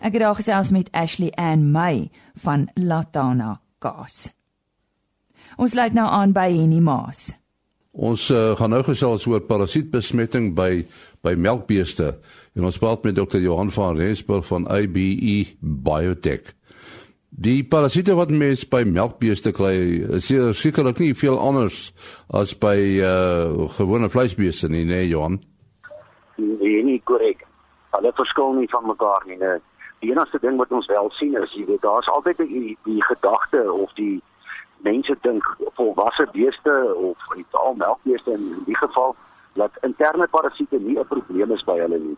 Ek 0.00 0.14
het 0.16 0.22
daar 0.22 0.34
gesels 0.34 0.70
met 0.72 0.88
Ashley 0.96 1.28
Ann 1.36 1.70
May 1.70 2.08
van 2.40 2.70
Latana 2.74 3.60
Kaas. 3.78 4.30
Ons 5.60 5.74
sluit 5.76 5.92
nou 5.92 6.06
aan 6.08 6.32
by 6.32 6.46
Henny 6.54 6.80
Maas. 6.80 7.34
Ons 7.92 8.30
uh, 8.32 8.54
gaan 8.56 8.72
nou 8.72 8.80
gesels 8.86 9.26
oor 9.28 9.42
parasietbesmetting 9.44 10.54
by 10.56 10.86
by 11.20 11.34
melkbeeste. 11.36 12.14
En 12.56 12.64
ons 12.64 12.80
praat 12.80 13.04
met 13.04 13.18
Dr. 13.18 13.42
Johan 13.44 13.68
van 13.74 14.00
Rensburg 14.00 14.46
van 14.48 14.64
IBE 14.72 15.58
Biotech. 15.60 16.54
Die 17.28 17.60
parasiete 17.68 18.16
wat 18.16 18.32
mense 18.32 18.64
by 18.72 18.86
melkbeeste 18.88 19.52
kry, 19.52 19.74
is 20.16 20.32
sekerlik 20.56 20.98
nie 21.04 21.12
veel 21.12 21.36
anders 21.36 21.90
as 22.32 22.56
by 22.56 22.76
uh 23.04 23.68
gewone 23.76 24.08
vleisbeeste 24.08 24.72
nie, 24.72 24.86
nee 24.88 25.10
Johan. 25.12 25.42
Nee, 26.40 26.80
nie 26.88 27.02
korrek. 27.04 27.44
Hulle 27.92 28.16
verskil 28.16 28.56
nie 28.56 28.70
van 28.72 28.88
mekaar 28.88 29.28
nie. 29.28 29.36
Nee. 29.36 29.60
Die 30.00 30.10
enigste 30.10 30.38
ding 30.40 30.56
wat 30.56 30.72
ons 30.72 30.86
wel 30.86 31.10
sien 31.12 31.36
is, 31.36 31.52
jy 31.52 31.64
weet, 31.68 31.82
daar's 31.82 32.08
altyd 32.08 32.36
die 32.36 32.78
die 32.88 33.02
gedagte 33.04 33.72
of 33.72 33.92
die 33.94 34.22
mense 34.86 35.16
dink 35.20 35.44
volwasse 35.76 36.26
beeste 36.32 36.94
of 36.94 37.34
in 37.36 37.44
al 37.50 37.74
melkbeeste 37.74 38.32
in 38.32 38.62
die 38.64 38.76
geval 38.76 39.14
dat 39.60 39.76
interne 39.80 40.26
parasiete 40.26 40.78
nie 40.78 40.98
'n 40.98 41.06
probleem 41.06 41.52
is 41.52 41.64
by 41.64 41.78
hulle 41.78 41.98
nie. 41.98 42.16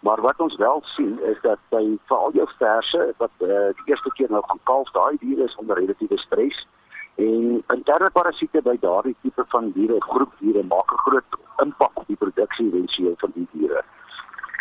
Maar 0.00 0.20
wat 0.20 0.40
ons 0.40 0.56
wel 0.56 0.82
sien 0.84 1.18
is 1.22 1.38
dat 1.42 1.58
by 1.68 1.98
veral 2.04 2.32
jou 2.32 2.48
verse 2.58 3.14
wat 3.16 3.30
uh, 3.38 3.48
die 3.48 3.86
eerste 3.92 4.10
keer 4.12 4.30
nou 4.30 4.42
gaan 4.46 4.60
kalf, 4.62 4.90
daai 4.90 5.16
diere 5.20 5.44
is 5.44 5.56
onder 5.56 5.76
relatiewe 5.76 6.18
stres 6.18 6.66
en 7.14 7.62
interne 7.66 8.10
parasiete 8.10 8.62
by 8.62 8.76
daardie 8.80 9.16
tipe 9.22 9.44
van 9.48 9.72
diere, 9.72 10.00
groep 10.00 10.32
diere 10.38 10.62
maak 10.62 10.92
'n 10.92 11.02
groot 11.04 11.38
impak 11.62 11.90
op 11.94 12.06
die 12.06 12.16
produksie 12.16 12.66
eventueel 12.66 13.14
van 13.16 13.32
die 13.34 13.48
diere. 13.52 13.84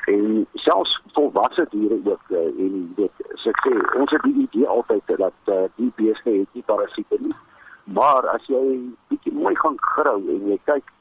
En 0.10 0.48
selfs 0.54 1.02
volwasse 1.14 1.66
diere 1.70 1.98
ook 2.04 2.30
uh, 2.30 2.38
en 2.66 2.94
dit 2.96 3.12
sê 3.44 3.52
ons 4.00 4.12
het 4.12 4.24
die 4.26 4.38
idee 4.46 4.68
altyd 4.68 5.12
dat 5.22 5.52
uh, 5.54 5.66
die 5.76 5.92
beeste 5.96 6.30
het 6.30 6.58
nie 6.58 6.66
parasiete 6.66 7.18
nie. 7.20 7.36
Maar 7.84 8.28
as 8.34 8.46
jy 8.50 8.64
bietjie 9.12 9.34
mooi 9.34 9.56
gaan 9.62 9.78
grou 9.94 10.18
en 10.34 10.50
jy 10.50 10.58
kyk 10.72 10.96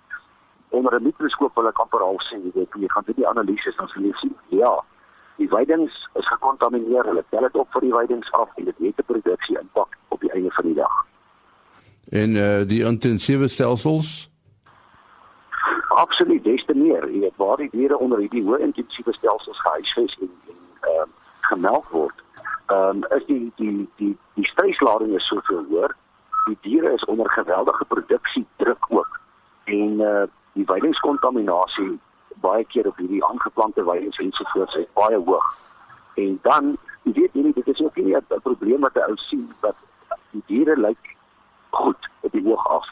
onder 0.76 1.00
'n 1.00 1.02
mikroskoop 1.08 1.54
wil 1.54 1.68
ek 1.68 1.80
amper 1.84 2.02
al 2.04 2.20
sien, 2.28 2.44
jy 2.44 2.52
weet, 2.54 2.76
jy 2.80 2.88
gaan 2.88 3.06
dit 3.06 3.16
die 3.16 3.28
analises 3.28 3.76
dan 3.76 3.88
sien 3.88 4.04
jy 4.04 4.14
sien. 4.20 4.36
Ja. 4.48 4.74
Die 5.36 5.48
weidings 5.48 6.08
is 6.14 6.28
gekontamineer. 6.28 7.04
Hulle 7.04 7.24
tel 7.30 7.40
dit 7.40 7.56
op 7.56 7.68
vir 7.72 7.80
die 7.80 7.92
weidings 7.92 8.32
af 8.32 8.48
en 8.56 8.64
dit 8.64 8.78
het 8.78 8.98
'n 8.98 9.12
produksie 9.12 9.58
impak 9.58 9.96
op 10.08 10.20
die 10.20 10.32
einde 10.32 10.50
van 10.50 10.64
die 10.64 10.74
dag. 10.74 10.96
En 12.08 12.30
uh, 12.30 12.66
die 12.66 12.84
intensiewe 12.84 13.48
stelsels 13.48 14.30
Absoluut, 15.98 16.44
des 16.44 16.64
te 16.64 16.74
meer. 16.74 17.10
Jy 17.10 17.20
weet 17.20 17.36
waar 17.36 17.56
die 17.58 17.70
diere 17.72 17.96
onder 17.98 18.20
hierdie 18.22 18.44
hoë 18.46 18.60
intensiewe 18.62 19.12
stelsels 19.16 19.60
gehuisves 19.60 20.18
en 20.22 20.30
en 20.30 20.58
ehm 20.90 21.00
uh, 21.00 21.06
gemelk 21.48 21.88
word. 21.94 22.20
Ehm 22.66 23.00
um, 23.02 23.16
is 23.16 23.24
die 23.26 23.52
die 23.56 23.88
die 23.96 24.12
die 24.38 24.46
streslading 24.46 25.14
is 25.18 25.26
soveel 25.26 25.64
hoër. 25.70 25.94
Die 26.44 26.58
diere 26.66 26.92
is 26.94 27.04
onder 27.04 27.30
geweldige 27.30 27.84
produksiedruk 27.84 28.86
ook. 28.88 29.20
En 29.64 30.00
eh 30.00 30.10
uh, 30.10 30.22
die 30.52 30.66
weidingskontaminasie 30.66 31.98
baie 32.46 32.64
keer 32.64 32.86
op 32.86 32.96
hierdie 33.02 33.24
aangeplante 33.24 33.84
weidings 33.84 34.18
ensovoorts 34.18 34.74
is 34.74 34.86
baie 34.92 35.18
hoog. 35.18 35.48
En 36.14 36.38
dan, 36.42 36.76
jy 37.02 37.12
weet 37.12 37.34
nie, 37.34 37.52
dit 37.58 37.68
is 37.74 37.82
ook 37.82 37.96
nie 37.96 38.16
'n 38.16 38.40
probleem 38.42 38.80
wat 38.86 38.94
'n 38.94 39.10
ou 39.10 39.16
sien 39.16 39.50
dat 39.60 39.74
die 40.30 40.42
diere 40.46 40.76
lyk 40.76 41.16
goed 41.70 42.10
op 42.20 42.32
die 42.32 42.44
hoog 42.46 42.68
af. 42.68 42.87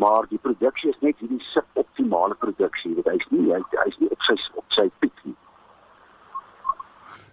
Maar 0.00 0.26
die 0.28 0.40
produksie 0.40 0.90
is 0.90 1.00
net 1.04 1.18
hierdie 1.20 1.42
suboptimale 1.52 2.36
produksie. 2.40 2.94
Dit 2.96 3.08
is 3.12 3.26
nie 3.34 3.50
hy, 3.52 3.60
hy 3.76 3.90
nie 3.98 4.08
op 4.14 4.28
sy 4.28 4.36
op 4.56 4.76
sy 4.76 4.86
piek 5.04 5.24
nie. 5.28 5.36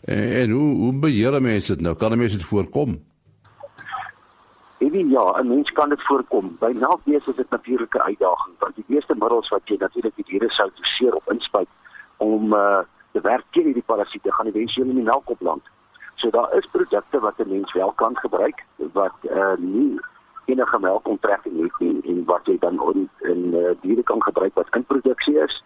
En, 0.08 0.26
en 0.42 0.56
hoe 0.56 0.72
hoe 0.82 0.96
beheer 1.06 1.38
mense 1.42 1.76
dit 1.76 1.86
nou? 1.86 1.96
Kan 2.00 2.18
mense 2.18 2.40
dit 2.40 2.50
voorkom? 2.50 2.98
Ewie 4.84 5.06
ja, 5.10 5.26
'n 5.40 5.48
mens 5.48 5.72
kan 5.72 5.90
dit 5.90 6.04
voorkom. 6.10 6.56
By 6.60 6.72
melkbeeste 6.74 7.30
is 7.30 7.36
dit 7.36 7.50
natuurlike 7.50 8.02
uitdaging 8.02 8.56
want 8.60 8.76
die 8.76 8.88
meeste 8.88 9.16
middels 9.16 9.50
wat 9.50 9.62
jy 9.66 9.78
natuurlik 9.80 10.16
die 10.16 10.28
diere 10.28 10.50
sou 10.50 10.70
doseer 10.76 11.16
op 11.16 11.32
inspuit 11.32 11.70
om 12.18 12.54
uh 12.54 12.84
te 13.12 13.22
werk 13.22 13.46
teen 13.52 13.66
hierdie 13.66 13.90
parasiete 13.94 14.32
gaan 14.34 14.46
eventueel 14.46 14.90
in 14.90 15.00
die 15.00 15.10
melk 15.14 15.30
opland. 15.30 15.64
So 16.16 16.30
daar 16.30 16.54
is 16.58 16.68
produkte 16.72 17.20
wat 17.20 17.40
'n 17.40 17.50
mens 17.50 17.74
wel 17.74 17.92
kan 17.92 18.18
gebruik 18.18 18.66
wat 18.94 19.18
uh 19.24 19.56
nie 19.58 20.00
enige 20.48 20.80
melkontrekking 20.80 21.62
het 21.64 21.80
nie 21.80 22.02
en 22.12 22.24
wat 22.26 22.46
jy 22.48 22.58
dan 22.60 22.80
in 22.94 23.10
in 23.32 23.54
uh, 23.54 23.72
diere 23.82 24.04
kan 24.04 24.24
gebruik 24.24 24.54
wat 24.56 24.76
in 24.76 24.86
produksie 24.86 25.40
is. 25.44 25.64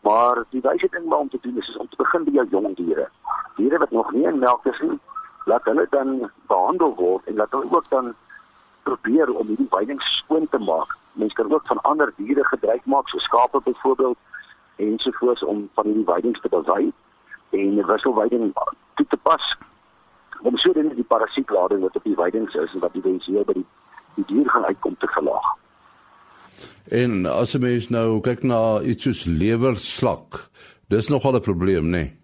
Maar 0.00 0.44
die 0.50 0.60
wyse 0.64 0.88
ding 0.90 1.04
maar 1.04 1.18
om 1.18 1.28
te 1.28 1.38
doen 1.40 1.58
is, 1.58 1.68
is 1.68 1.76
om 1.76 1.88
te 1.88 1.96
begin 1.96 2.24
by 2.24 2.30
jou 2.38 2.46
jong 2.50 2.76
diere. 2.76 3.08
Diere 3.56 3.78
wat 3.78 3.90
nog 3.90 4.12
nie 4.12 4.26
in 4.26 4.38
melk 4.38 4.66
is 4.66 4.80
nie, 4.80 4.98
laat 5.44 5.64
hulle 5.64 5.86
dan 5.90 6.30
behandel 6.46 6.94
word 6.94 7.26
en 7.26 7.36
laat 7.42 7.50
hulle 7.50 7.70
ook 7.70 7.88
dan 7.88 8.14
probeer 8.82 9.34
om 9.34 9.46
hierdie 9.46 9.70
weiding 9.70 10.02
skoon 10.02 10.48
te 10.48 10.58
maak. 10.58 10.96
Mense 11.12 11.34
kan 11.34 11.52
ook 11.52 11.66
van 11.66 11.82
ander 11.82 12.12
diere 12.16 12.44
gebruik 12.44 12.84
maak, 12.84 13.08
so 13.08 13.18
skape 13.18 13.60
byvoorbeeld 13.64 14.18
ensovoorts 14.76 15.42
om 15.42 15.68
van 15.74 15.84
hierdie 15.84 16.04
weidings 16.04 16.40
te 16.40 16.48
bewy 16.48 16.92
en 17.50 17.74
'n 17.74 17.86
wisselweiding 17.86 18.52
toe 18.94 19.06
te 19.08 19.16
pas 19.16 19.56
om 20.42 20.56
sodoende 20.56 20.94
die 20.94 21.04
parasietlading 21.04 21.80
wat 21.80 21.96
op 21.96 22.04
die 22.04 22.16
weidings 22.16 22.54
is 22.54 22.72
en 22.72 22.80
wat 22.80 22.92
die 22.92 23.02
wensie 23.02 23.44
by 23.44 23.52
die 23.52 23.66
die 24.14 24.24
dier 24.26 24.50
gaan 24.50 24.64
uitkom 24.64 24.96
te 24.98 25.06
verlaag. 25.06 25.48
En 26.90 27.26
as 27.26 27.52
jy 27.52 27.60
mens 27.60 27.88
nou 27.88 28.20
kyk 28.20 28.42
na 28.42 28.80
iets 28.80 29.06
soos 29.06 29.24
lewerslak, 29.24 30.50
dis 30.88 31.08
nogal 31.08 31.36
'n 31.36 31.40
probleem, 31.40 31.84
nê? 31.84 31.90
Nee? 31.90 32.16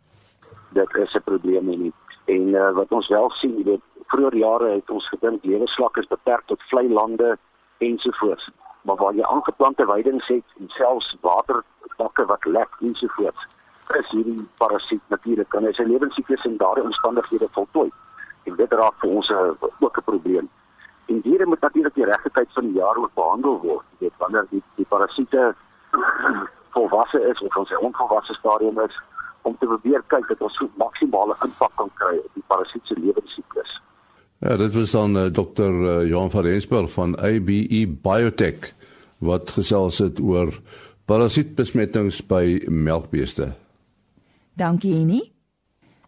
Dit 0.73 0.95
is 0.95 1.15
'n 1.15 1.23
probleem 1.25 1.67
nie. 1.67 1.93
En 2.25 2.49
uh, 2.49 2.73
wat 2.73 2.91
ons 2.91 3.09
wel 3.09 3.31
sien, 3.31 3.57
jy 3.57 3.65
weet, 3.65 3.85
vroeër 4.07 4.37
jare 4.37 4.69
het 4.75 4.91
ons 4.91 5.09
gedink 5.09 5.45
leweslak 5.45 5.97
is 5.97 6.07
beperk 6.07 6.43
tot 6.47 6.63
vlei 6.71 6.89
lande 6.89 7.39
ensovoorts. 7.79 8.51
Maar 8.83 8.97
waar 8.97 9.15
jy 9.15 9.23
aangeplante 9.23 9.87
weidings 9.87 10.27
het 10.27 10.45
en 10.59 10.69
selfs 10.69 11.17
waterbakke 11.21 12.25
wat 12.27 12.45
lek 12.45 12.69
ensovoorts, 12.81 13.47
is 13.95 14.11
hierdie 14.11 14.49
parasiet 14.59 15.03
natuurlik 15.09 15.49
kan 15.49 15.65
hy 15.65 15.73
sy 15.73 15.87
lewensiklus 15.87 16.45
in 16.45 16.57
daardie 16.57 16.85
omstandighede 16.85 17.49
voltooi. 17.51 17.91
En 18.45 18.57
dit 18.57 18.73
raak 18.73 18.95
vir 19.01 19.11
ons 19.11 19.29
'n 19.31 19.57
ook 19.81 19.99
'n 19.99 20.09
probleem. 20.11 20.49
En 21.07 21.21
diere 21.21 21.47
moet 21.47 21.61
natuurlik 21.61 21.95
die 21.95 22.05
regte 22.05 22.31
tyd 22.33 22.53
van 22.53 22.65
die 22.67 22.79
jaar 22.79 22.97
ook 22.97 23.15
behandel 23.15 23.61
word. 23.63 23.85
Jy 23.91 24.07
weet 24.07 24.23
wanneer 24.23 24.47
die 24.51 24.63
die 24.75 24.87
parasiete 24.89 25.55
volwasse 26.75 27.21
is 27.31 27.43
of 27.43 27.57
ons 27.57 27.71
'n 27.71 27.85
onvolwasse 27.89 28.35
stadium 28.35 28.81
is 28.81 28.97
om 29.43 29.57
te 29.59 29.67
probeer 29.67 30.03
kyk 30.07 30.29
dat 30.29 30.41
ons 30.41 30.57
so 30.59 30.71
maksimale 30.77 31.37
impak 31.45 31.73
kan 31.77 31.91
kry 32.01 32.17
op 32.19 32.33
die 32.35 32.47
parasiet 32.47 32.83
se 32.87 32.95
lewensiklus. 32.99 33.81
Ja, 34.39 34.57
dit 34.57 34.75
was 34.75 34.91
dan 34.91 35.17
uh, 35.17 35.27
eh, 35.27 35.33
Dr. 35.33 35.71
Uh, 35.71 36.01
eh, 36.01 36.09
Johan 36.09 36.31
van 36.31 36.45
Rensburg 36.45 36.91
van 36.93 37.17
ABE 37.19 37.87
Biotech 38.03 38.73
wat 39.19 39.51
gesels 39.51 39.99
het 39.99 40.21
oor 40.21 40.53
parasietbesmettings 41.05 42.21
by 42.27 42.67
melkbeeste. 42.69 43.55
Dankie 44.57 44.93
Henny. 44.99 45.23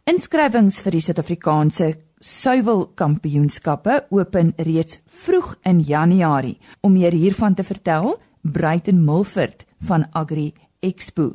Inskrywings 0.08 0.82
vir 0.82 0.96
die 0.96 1.04
Suid-Afrikaanse 1.04 1.94
suiwelkampioenskappe 2.18 4.06
open 4.10 4.52
reeds 4.56 5.02
vroeg 5.06 5.54
in 5.62 5.80
Januarie. 5.80 6.58
Om 6.80 6.92
meer 6.92 7.12
hiervan 7.12 7.54
te 7.54 7.64
vertel, 7.64 8.16
Bruiten 8.42 9.04
Mulford 9.04 9.66
van 9.78 10.06
Agri 10.12 10.52
Expo 10.80 11.32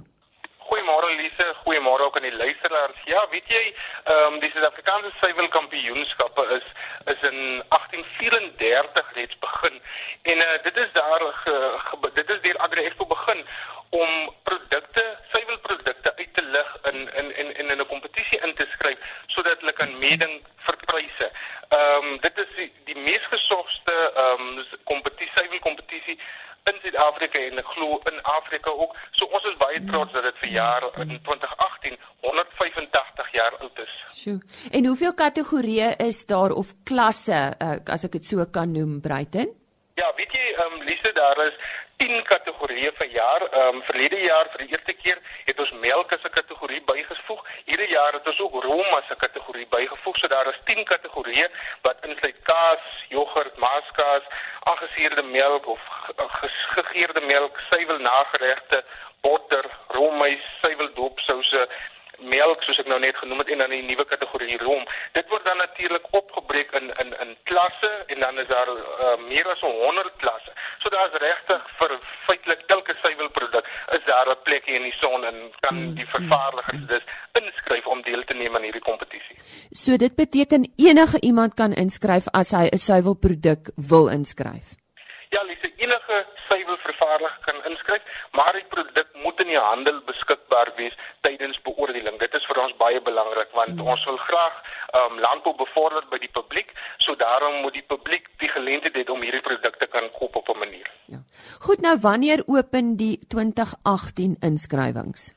goeiemôre 1.64 2.04
ook 2.04 2.16
aan 2.16 2.28
die 2.28 2.36
luisteraars. 2.36 3.00
Ja, 3.06 3.28
weet 3.30 3.48
jy, 3.48 3.64
ehm 4.04 4.34
um, 4.34 4.40
die 4.40 4.50
Suid-Afrikaanse 4.52 5.12
suiwelkampioenskappe 5.20 6.44
is 6.58 6.66
is 7.14 7.22
in 7.30 7.40
1834 7.70 9.14
reeds 9.14 9.38
begin 9.40 9.82
en 10.22 10.38
uh, 10.38 10.64
dit 10.64 10.78
is 10.78 10.92
daar 10.94 11.22
ge, 11.44 11.56
ge, 11.78 12.12
dit 12.14 12.30
is 12.30 12.42
deur 12.42 12.58
Agri 12.58 12.86
Expo 12.86 13.06
begin 13.06 13.46
om 13.90 14.34
produkte, 14.44 15.04
suiwelprodukte 15.32 16.16
uit 16.16 16.34
te 16.34 16.44
lig 16.56 16.78
in 16.92 17.00
in 17.20 17.36
in 17.38 17.56
in 17.58 17.78
'n 17.78 17.86
kompetisie 17.88 18.13
in 18.46 18.56
te 18.56 18.68
skryf 18.74 19.00
sodat 19.36 19.60
hulle 19.60 19.74
kan 19.74 19.98
meeding 20.00 20.40
vir 20.66 20.78
pryse. 20.86 21.30
Ehm 21.70 22.08
um, 22.08 22.18
dit 22.26 22.38
is 22.46 22.56
die, 22.56 22.72
die 22.90 23.00
mees 23.08 23.26
gesogste 23.36 23.96
ehm 24.14 24.48
um, 24.48 24.66
kompetisie 24.90 25.32
suiwelkompetisie 25.36 26.18
in 26.72 26.78
Suid-Afrika 26.82 27.40
en 27.40 27.60
ek 27.60 27.72
glo 27.76 28.00
in 28.12 28.20
Afrika 28.34 28.72
ook. 28.72 28.94
So 29.18 29.28
ons 29.36 29.48
is 29.50 29.58
baie 29.60 29.82
trots 29.90 30.14
dat 30.16 30.24
dit 30.30 30.38
vir 30.44 30.54
jaar 30.56 30.86
in 31.04 31.18
2018 31.28 31.98
185 32.24 33.34
jaar 33.36 33.58
oud 33.60 33.82
is. 33.84 33.96
Sjoe. 34.16 34.38
En 34.72 34.88
hoeveel 34.88 35.14
kategorieë 35.14 35.90
is 36.08 36.24
daar 36.30 36.56
of 36.56 36.72
klasse 36.88 37.42
uh, 37.58 37.76
as 37.96 38.08
ek 38.08 38.16
dit 38.20 38.32
so 38.32 38.46
kan 38.46 38.72
noem, 38.72 39.02
Bruiten? 39.04 39.52
Ja, 40.00 40.08
weet 40.18 40.32
jy, 40.34 40.46
ehm 40.56 40.80
um, 40.80 40.86
Lise, 40.88 41.12
daar 41.14 41.46
is 41.48 41.58
10 42.04 42.24
kategorieë 42.28 42.92
vir 42.98 43.10
jaar. 43.16 43.44
Ehm 43.50 43.78
um, 43.78 43.82
verlede 43.88 44.20
jaar 44.20 44.50
vir 44.54 44.64
die 44.64 44.74
eerste 44.76 44.94
keer 45.00 45.20
het 45.48 45.60
ons 45.64 45.72
melk 45.84 46.12
as 46.16 46.24
'n 46.28 46.36
kategorie 46.40 46.82
bygevoeg. 46.90 47.44
Hierdie 47.70 47.92
jaar 47.94 48.14
het 48.18 48.28
ons 48.28 48.40
ook 48.46 48.64
room 48.64 48.90
as 49.00 49.10
'n 49.10 49.22
kategorie 49.26 49.68
bygevoeg. 49.76 50.18
So 50.18 50.28
daar 50.28 50.48
is 50.48 50.60
10 50.66 50.84
kategorieë 50.84 51.48
wat 51.82 52.06
insluit 52.08 52.40
kaas, 52.44 52.84
jogurt, 53.10 53.56
maaskaas, 53.58 54.24
aangesuurde 54.60 55.24
melk 55.24 55.68
of 55.68 55.82
gegeurde 56.76 57.22
melk, 57.22 57.60
suiwel 57.70 58.00
nageregte, 58.00 58.84
botter, 59.22 59.66
roomys, 59.88 60.44
suiwel 60.62 60.94
doopsouse 60.94 61.68
melk 62.20 62.64
soos 62.64 62.80
ek 62.80 62.88
nou 62.88 63.00
net 63.00 63.18
genoem 63.18 63.40
het 63.42 63.50
en 63.50 63.64
dan 63.64 63.74
die 63.74 63.84
nuwe 63.84 64.06
kategorie 64.06 64.58
room. 64.62 64.84
Dit 65.18 65.30
word 65.30 65.46
dan 65.46 65.58
natuurlik 65.58 66.06
opgebreek 66.12 66.72
in 66.80 66.92
in 67.02 67.16
in 67.24 67.36
klasse 67.50 67.92
en 68.08 68.20
dan 68.20 68.40
is 68.40 68.48
daar 68.48 68.70
uh, 68.70 69.18
meer 69.28 69.48
as 69.48 69.60
100 69.60 70.12
klasse. 70.18 70.52
So 70.84 70.90
daar's 70.90 71.16
regtig 71.26 71.62
vir 71.80 71.98
feitelik 72.28 72.62
elke 72.68 72.96
suiwelproduk 73.02 73.66
is 73.98 74.06
daar 74.06 74.30
'n 74.30 74.44
plekjie 74.44 74.76
in 74.76 74.84
die 74.90 74.98
son 75.00 75.26
en 75.26 75.52
kan 75.60 75.76
mm, 75.76 75.96
die 75.96 76.06
mm, 76.06 76.14
vervaardigers 76.16 76.88
dus 76.88 77.04
inskryf 77.42 77.86
om 77.86 78.02
deel 78.02 78.24
te 78.24 78.34
neem 78.34 78.56
aan 78.56 78.68
hierdie 78.68 78.88
kompetisie. 78.90 79.38
So 79.72 79.98
dit 79.98 80.16
beteken 80.16 80.72
enige 80.78 81.20
iemand 81.22 81.54
kan 81.54 81.72
inskryf 81.72 82.28
as 82.32 82.52
hy 82.52 82.70
'n 82.72 82.78
suiwelproduk 82.78 83.72
wil 83.76 84.08
inskryf. 84.08 84.83
Ja, 85.34 85.42
Lise, 85.44 85.70
enige 85.82 86.26
suiwelvervaardiger 86.48 87.38
kan 87.46 87.58
inskryf, 87.70 88.04
maar 88.38 88.54
die 88.54 88.66
produk 88.70 89.08
moet 89.24 89.40
in 89.42 89.50
die 89.50 89.58
handel 89.58 89.98
beskikbaar 90.06 90.70
wees 90.78 90.94
tydens 91.26 91.58
beoordeling. 91.66 92.20
Dit 92.22 92.38
is 92.38 92.46
vir 92.50 92.60
ons 92.62 92.76
baie 92.78 93.02
belangrik 93.02 93.56
want 93.58 93.74
hmm. 93.74 93.90
ons 93.96 94.06
wil 94.10 94.20
graag 94.28 94.60
um, 95.00 95.18
landbou 95.26 95.56
bevorder 95.64 96.06
by 96.12 96.22
die 96.22 96.30
publiek, 96.38 96.70
so 97.02 97.18
daarom 97.18 97.64
moet 97.66 97.80
die 97.80 97.88
publiek 97.96 98.30
die 98.44 98.52
geleentheid 98.54 99.00
hê 99.00 99.08
om 99.10 99.26
hierdie 99.26 99.42
produkte 99.48 99.90
kan 99.96 100.12
koop 100.20 100.38
op 100.44 100.54
'n 100.54 100.62
manier. 100.66 100.92
Ja. 101.16 101.24
Goed, 101.66 101.82
nou 101.82 101.98
wanneer 102.06 102.46
open 102.46 102.96
die 103.02 103.18
2018 103.34 104.38
inskrywings? 104.42 105.32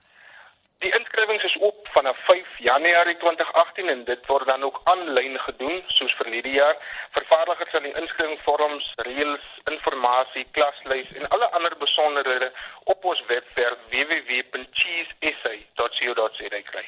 Die 0.85 0.93
inskrywings 0.99 1.45
is 1.45 1.57
oop 1.61 1.89
vanaf 1.89 2.17
5 2.25 2.59
Januarie 2.59 3.17
2018 3.17 3.89
en 3.89 4.05
dit 4.05 4.27
word 4.27 4.47
dan 4.47 4.63
ook 4.63 4.81
aanlyn 4.85 5.39
gedoen 5.39 5.83
soos 5.87 6.15
verlede 6.21 6.51
jaar. 6.51 6.77
Vervaardigers 7.17 7.71
sal 7.71 7.83
die 7.87 7.99
inskrywingsvorms, 8.01 8.93
reëls, 9.09 9.47
inligting, 9.71 10.47
klaslys 10.51 11.13
en 11.17 11.29
alle 11.29 11.51
ander 11.57 11.75
besonderhede 11.79 12.53
op 12.85 13.05
ons 13.05 13.27
webwerf 13.27 13.79
www.cheesesa.co.za 13.95 16.61
kry. 16.71 16.87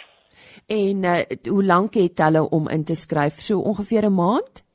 En 0.66 1.04
uh, 1.04 1.20
hoe 1.48 1.64
lank 1.64 1.94
het 1.94 2.18
hulle 2.18 2.50
om 2.50 2.68
in 2.68 2.84
te 2.84 2.94
skryf? 2.94 3.40
So 3.40 3.58
ongeveer 3.58 4.04
'n 4.04 4.14
maand? 4.14 4.67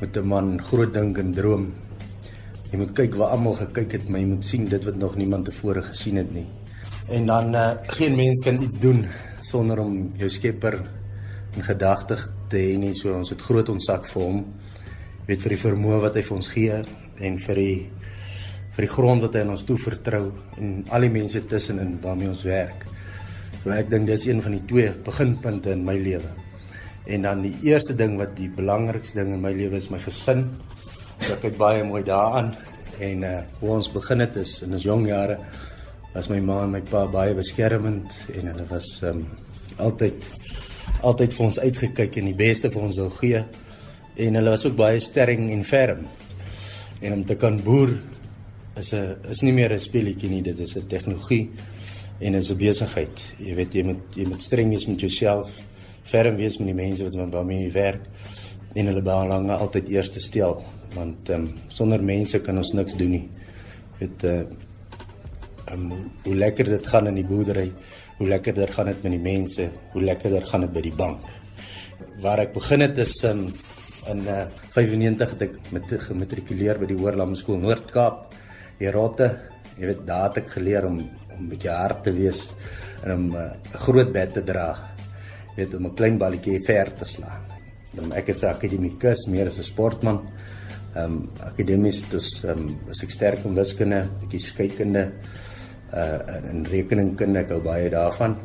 met 0.00 0.18
'n 0.18 0.26
man 0.26 0.58
groot 0.58 0.92
dink 0.92 1.18
en 1.22 1.30
droom. 1.32 1.70
Jy 2.72 2.82
moet 2.82 2.92
kyk 2.92 3.14
waar 3.14 3.38
almal 3.38 3.54
gekyk 3.54 3.92
het, 3.92 4.08
maar 4.08 4.20
jy 4.20 4.26
moet 4.34 4.44
sien 4.44 4.66
dit 4.66 4.84
wat 4.84 4.98
nog 4.98 5.16
niemand 5.16 5.46
tevore 5.46 5.82
gesien 5.82 6.16
het 6.16 6.34
nie. 6.34 6.46
En 7.08 7.26
dan 7.26 7.54
uh 7.54 7.78
geen 7.86 8.16
mens 8.16 8.42
kan 8.42 8.62
iets 8.62 8.80
doen 8.80 9.06
sonder 9.42 9.78
om 9.78 10.12
jou 10.18 10.28
Skepper 10.28 10.82
in 11.56 11.66
gedagte 11.66 12.18
te 12.50 12.60
hê 12.60 12.76
nie. 12.78 12.94
So 12.98 13.14
ons 13.16 13.30
het 13.32 13.42
groot 13.42 13.68
onsak 13.72 14.08
vir 14.12 14.22
hom. 14.22 14.40
Weet 15.28 15.44
vir 15.44 15.54
die 15.54 15.62
vermoë 15.62 16.00
wat 16.04 16.18
hy 16.18 16.24
vir 16.26 16.36
ons 16.36 16.50
gee 16.52 16.80
en 17.24 17.38
vir 17.46 17.60
die 17.60 17.76
vir 18.74 18.88
die 18.88 18.90
grond 18.90 19.22
wat 19.22 19.36
hy 19.36 19.44
aan 19.44 19.52
ons 19.54 19.62
toe 19.68 19.76
vertrou 19.78 20.24
en 20.58 20.70
al 20.90 21.06
die 21.06 21.12
mense 21.14 21.44
tussenin 21.46 21.94
waarmee 22.02 22.32
ons 22.32 22.42
werk. 22.48 22.82
So 23.62 23.70
ek 23.72 23.88
dink 23.92 24.10
dis 24.10 24.26
een 24.26 24.42
van 24.42 24.56
die 24.56 24.64
twee 24.68 24.90
beginpunte 25.06 25.72
in 25.72 25.84
my 25.86 25.94
lewe. 25.94 26.32
En 27.06 27.22
dan 27.28 27.44
die 27.44 27.54
eerste 27.68 27.94
ding 27.94 28.16
wat 28.18 28.34
die 28.36 28.50
belangrikste 28.50 29.20
ding 29.20 29.36
in 29.36 29.44
my 29.44 29.52
lewe 29.54 29.78
is 29.78 29.90
my 29.94 30.00
gesin. 30.02 30.48
So 31.20 31.36
ek 31.36 31.44
kyk 31.46 31.60
baie 31.60 31.84
mooi 31.86 32.02
daaraan 32.04 32.50
en 33.02 33.24
uh 33.26 33.38
hoe 33.60 33.70
ons 33.76 33.90
begin 33.92 34.22
het 34.22 34.36
is 34.38 34.60
in 34.66 34.74
ons 34.74 34.84
jong 34.86 35.06
jare 35.08 35.38
was 36.14 36.28
my 36.30 36.40
ma 36.40 36.60
en 36.64 36.74
my 36.76 36.82
pa 36.86 37.06
baie 37.10 37.34
beskermend 37.34 38.12
en 38.34 38.50
hulle 38.52 38.66
was 38.70 38.90
um 39.08 39.24
altyd 39.82 40.28
altyd 41.04 41.36
vir 41.36 41.46
ons 41.46 41.60
uitgekyk 41.60 42.18
en 42.20 42.30
die 42.30 42.38
beste 42.38 42.70
vir 42.72 42.82
ons 42.88 42.98
wou 42.98 43.10
gee. 43.18 43.44
En 44.16 44.38
hulle 44.38 44.54
was 44.54 44.64
ook 44.66 44.76
baie 44.78 45.00
sterk 45.02 45.38
en 45.38 45.64
ferm. 45.64 46.06
En 47.04 47.18
om 47.18 47.24
te 47.24 47.36
kan 47.36 47.60
boer 47.62 47.92
is 48.78 48.92
'n 48.92 49.16
is 49.30 49.42
nie 49.42 49.52
meer 49.52 49.72
'n 49.72 49.78
speletjie 49.78 50.30
nie, 50.30 50.42
dit 50.42 50.58
is 50.58 50.76
'n 50.76 50.86
tegnologie 50.86 51.50
en 52.20 52.34
is 52.34 52.50
'n 52.50 52.56
besigheid. 52.56 53.34
Jy 53.38 53.54
weet 53.54 53.74
jy 53.74 53.82
moet 53.82 54.16
jy 54.16 54.26
moet 54.26 54.42
streng 54.42 54.70
wees 54.70 54.86
met 54.86 55.00
jouself, 55.00 55.50
ferm 56.02 56.36
wees 56.36 56.58
met 56.58 56.66
die 56.66 56.74
mense 56.74 57.04
wat 57.04 57.32
waarmee 57.32 57.64
jy 57.64 57.72
werk 57.72 58.04
en 58.74 58.86
hulle 58.86 59.02
belange 59.02 59.52
altyd 59.52 59.88
eers 59.88 60.10
te 60.10 60.20
stel 60.20 60.64
want 60.94 61.28
ehm 61.28 61.40
um, 61.40 61.52
sonder 61.68 62.02
mense 62.02 62.40
kan 62.40 62.58
ons 62.58 62.72
niks 62.72 62.96
doen 62.96 63.10
nie. 63.10 63.28
Dit 63.98 64.24
uh 64.24 64.44
um, 65.72 65.92
hoe 66.24 66.34
lekker 66.34 66.64
dit 66.64 66.86
gaan 66.86 67.06
in 67.06 67.14
die 67.14 67.26
boerdery 67.26 67.72
hoe 68.18 68.28
lekkerder 68.28 68.70
gaan 68.72 68.86
dit 68.92 69.02
met 69.02 69.14
die 69.16 69.22
mense, 69.22 69.70
hoe 69.92 70.02
lekkerder 70.02 70.46
gaan 70.46 70.66
dit 70.66 70.72
by 70.74 70.82
die 70.84 70.94
bank. 70.96 71.24
Waar 72.22 72.44
ek 72.44 72.54
begin 72.54 72.84
het 72.84 72.98
is 73.02 73.16
um, 73.24 73.48
in 74.10 74.22
uh, 74.28 74.44
95 74.76 75.34
het 75.34 75.42
ek 75.48 75.58
met 75.74 75.94
gematrikuleer 76.06 76.78
by 76.78 76.88
die 76.90 76.98
Hoërlandse 76.98 77.42
Skool 77.42 77.60
Noord-Kaap. 77.62 78.34
Hier 78.78 78.94
rotte, 78.94 79.30
jy 79.78 79.90
weet 79.90 80.02
daar 80.06 80.28
het 80.28 80.44
ek 80.44 80.56
geleer 80.58 80.86
om 80.90 80.98
om 81.34 81.46
'n 81.46 81.50
bietjie 81.50 81.70
hard 81.70 82.04
te 82.06 82.12
wees 82.14 82.52
en 83.02 83.10
om 83.12 83.24
'n 83.32 83.36
uh, 83.36 83.78
groot 83.86 84.12
bed 84.12 84.34
te 84.34 84.42
dra. 84.44 84.68
Jy 85.56 85.64
weet 85.64 85.74
om 85.74 85.86
'n 85.86 85.94
klein 85.94 86.18
balletjie 86.18 86.62
ver 86.64 86.94
te 86.94 87.04
slaan. 87.04 87.42
Dan 87.94 88.12
ek 88.12 88.28
is 88.28 88.42
'n 88.42 88.54
akademikus, 88.54 89.26
meer 89.26 89.46
as 89.46 89.58
'n 89.58 89.62
sportman. 89.62 90.20
Ehm 90.94 91.04
um, 91.04 91.30
akademies 91.40 92.08
dus 92.08 92.44
ehm 92.44 92.58
um, 92.58 92.78
was 92.86 93.02
ek 93.02 93.10
sterk 93.10 93.44
in 93.44 93.54
wiskunde, 93.54 94.08
bietjie 94.20 94.40
skeikunde 94.40 95.12
uh 95.94 96.50
in 96.50 96.66
rekeningkunde 96.66 97.44
ek 97.44 97.54
hou 97.54 97.60
baie 97.62 97.88
daarvan. 97.90 98.36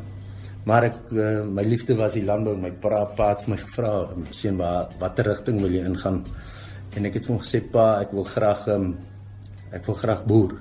Maar 0.68 0.90
ek 0.90 0.98
uh, 1.16 1.42
my 1.48 1.64
liefde 1.64 1.96
was 1.96 2.14
die 2.18 2.24
landbou 2.26 2.54
my 2.60 2.70
pa 2.82 3.04
pa 3.16 3.30
het 3.34 3.46
my 3.48 3.56
gevra, 3.56 4.10
"Seun, 4.30 4.58
waar 4.60 4.90
watter 5.00 5.26
rigting 5.32 5.60
wil 5.60 5.72
jy 5.72 5.84
ingaan?" 5.84 6.22
En 6.96 7.06
ek 7.06 7.14
het 7.14 7.26
hom 7.26 7.38
gesê, 7.38 7.62
"Pa, 7.70 8.00
ek 8.00 8.12
wil 8.12 8.24
graag 8.24 8.66
um, 8.68 8.98
ek 9.72 9.86
wil 9.86 9.94
graag 9.94 10.24
boer." 10.26 10.54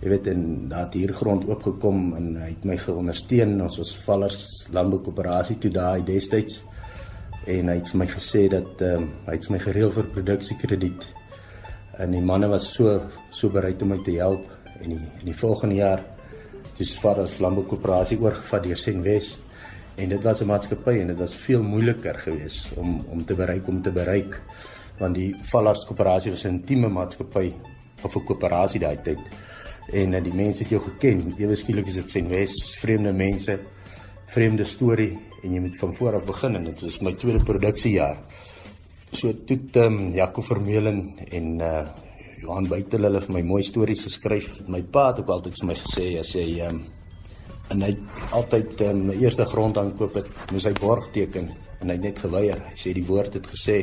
Jy 0.00 0.08
weet 0.08 0.26
en 0.26 0.68
daar 0.68 0.84
het 0.84 0.94
hier 0.94 1.12
grond 1.12 1.46
oopgekom 1.48 2.14
en 2.16 2.36
hy 2.36 2.48
het 2.52 2.64
my 2.64 2.76
geondersteun. 2.76 3.60
Ons 3.60 3.78
was 3.78 3.96
Vallers 4.04 4.68
Landboukoöperasie 4.70 5.58
toe 5.58 5.70
daai 5.70 6.04
destyds. 6.04 6.64
En 7.46 7.68
hy 7.68 7.78
het 7.78 7.88
vir 7.88 7.98
my 7.98 8.06
gesê 8.06 8.48
dat 8.48 8.82
um, 8.82 9.08
hy 9.26 9.32
het 9.32 9.48
my 9.50 9.58
gereël 9.58 9.90
vir 9.90 10.12
produksiekrediet. 10.12 11.06
En 11.98 12.12
die 12.12 12.20
manne 12.20 12.48
was 12.48 12.68
so 12.74 13.00
so 13.30 13.48
bereid 13.48 13.82
om 13.82 13.88
my 13.88 14.02
te 14.04 14.18
help 14.20 14.55
en 14.82 14.88
die, 14.94 15.00
in 15.20 15.26
die 15.30 15.36
volgende 15.36 15.74
jaar 15.74 16.04
dis 16.78 16.92
vir 17.00 17.22
as 17.22 17.38
landboukoöperasie 17.40 18.18
oorgevat 18.20 18.64
deur 18.64 18.80
Senwes 18.80 19.36
en 19.96 20.08
dit 20.08 20.22
was 20.22 20.42
'n 20.42 20.46
maatskappy 20.46 20.98
en 21.00 21.06
dit 21.06 21.18
was 21.18 21.34
veel 21.34 21.62
moeiliker 21.62 22.14
geweest 22.14 22.76
om 22.76 23.04
om 23.08 23.24
te 23.24 23.34
bereik 23.34 23.68
om 23.68 23.82
te 23.82 23.90
bereik 23.90 24.42
want 24.98 25.14
die 25.14 25.34
Vallars 25.50 25.84
koöperasie 25.84 26.30
was 26.30 26.44
'n 26.44 26.48
intieme 26.48 26.88
maatskappy 26.88 27.52
of 28.02 28.16
'n 28.16 28.24
koöperasie 28.24 28.80
daai 28.80 28.96
tyd 29.02 29.20
en 29.92 30.14
uh, 30.14 30.22
die 30.22 30.34
mense 30.34 30.62
het 30.62 30.72
jou 30.72 30.80
geken. 30.82 31.34
Ewe 31.38 31.54
skielik 31.54 31.86
is 31.86 31.94
dit 32.00 32.10
Senwes 32.10 32.58
vreemde 32.80 33.12
mense 33.12 33.58
vreemde 34.26 34.64
storie 34.64 35.12
en 35.44 35.52
jy 35.54 35.60
moet 35.60 35.78
van 35.78 35.94
voor 35.94 36.14
af 36.18 36.24
begin 36.26 36.56
en 36.58 36.64
dit 36.64 36.80
was 36.82 36.98
my 37.00 37.12
tweede 37.14 37.44
produksiejaar. 37.44 38.18
So 39.12 39.32
toe 39.46 39.58
ehm 39.72 39.98
um, 39.98 40.12
Jaco 40.12 40.42
Vermeulen 40.42 41.14
en 41.30 41.60
uh 41.60 41.86
Johan 42.46 42.68
Buitel 42.70 43.02
hulle 43.08 43.18
vir 43.24 43.34
my 43.34 43.40
mooi 43.42 43.62
stories 43.66 44.04
geskryf. 44.06 44.52
My 44.70 44.78
pa 44.94 45.08
het 45.08 45.18
ook 45.18 45.30
altyd 45.34 45.56
vir 45.58 45.66
my 45.66 45.74
gesê 45.80 46.04
as 46.20 46.30
hy 46.38 46.44
ehm 46.60 46.76
um, 46.76 46.84
en 47.74 47.80
hy 47.82 47.88
altyd 48.38 48.82
um, 48.86 49.00
eerste 49.10 49.42
grond 49.50 49.78
aankoop 49.80 50.20
het, 50.20 50.28
moes 50.54 50.68
hy 50.68 50.70
borg 50.78 51.08
teken 51.10 51.48
en 51.50 51.90
hy 51.90 51.96
het 51.96 52.04
net 52.04 52.20
geweier. 52.22 52.60
Hy 52.68 52.76
sê 52.78 52.92
die 52.94 53.02
woord 53.08 53.40
het 53.40 53.48
gesê 53.50 53.80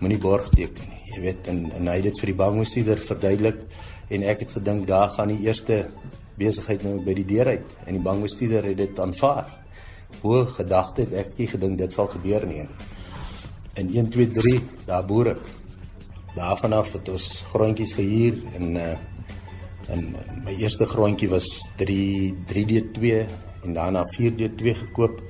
moenie 0.00 0.16
borg 0.22 0.48
teken 0.54 0.88
nie. 0.88 1.02
Jy 1.10 1.20
weet 1.26 1.50
en 1.52 1.60
en 1.76 1.90
hy 1.92 1.98
het 1.98 2.08
dit 2.08 2.22
vir 2.22 2.32
die 2.32 2.38
bankbestuurder 2.40 3.04
verduidelik 3.10 3.60
en 4.08 4.24
ek 4.32 4.46
het 4.46 4.56
gedink 4.56 4.88
daar 4.88 5.12
gaan 5.12 5.34
die 5.34 5.44
eerste 5.44 5.82
besigheid 6.40 6.88
nou 6.88 6.96
by 7.04 7.18
die 7.20 7.26
deur 7.28 7.52
uit 7.52 7.76
en 7.84 7.92
die 7.98 8.04
bankbestuurder 8.08 8.70
het 8.70 8.80
dit 8.80 9.04
aanvaar. 9.04 9.52
Hoe 10.24 10.46
gedagte 10.56 11.04
het 11.04 11.12
ek 11.26 11.36
nie 11.36 11.52
gedink 11.52 11.76
dit 11.84 12.00
sal 12.00 12.08
gebeur 12.16 12.48
nie. 12.48 12.64
En 13.76 13.92
1 13.92 14.10
2 14.16 14.32
3 14.40 14.58
daar 14.88 15.04
boer 15.04 15.34
ek. 15.36 15.54
Daarvan 16.36 16.72
af 16.76 16.92
het 16.92 17.08
ons 17.08 17.44
grondjies 17.52 17.94
gehuur 17.96 18.40
en 18.58 18.74
uh 18.76 18.96
en 19.86 20.16
my 20.42 20.50
eerste 20.58 20.86
grondjie 20.86 21.28
was 21.30 21.46
3 21.78 22.34
3D2 22.50 23.10
en 23.64 23.74
daarna 23.74 24.02
4D2 24.16 24.74
gekoop. 24.80 25.20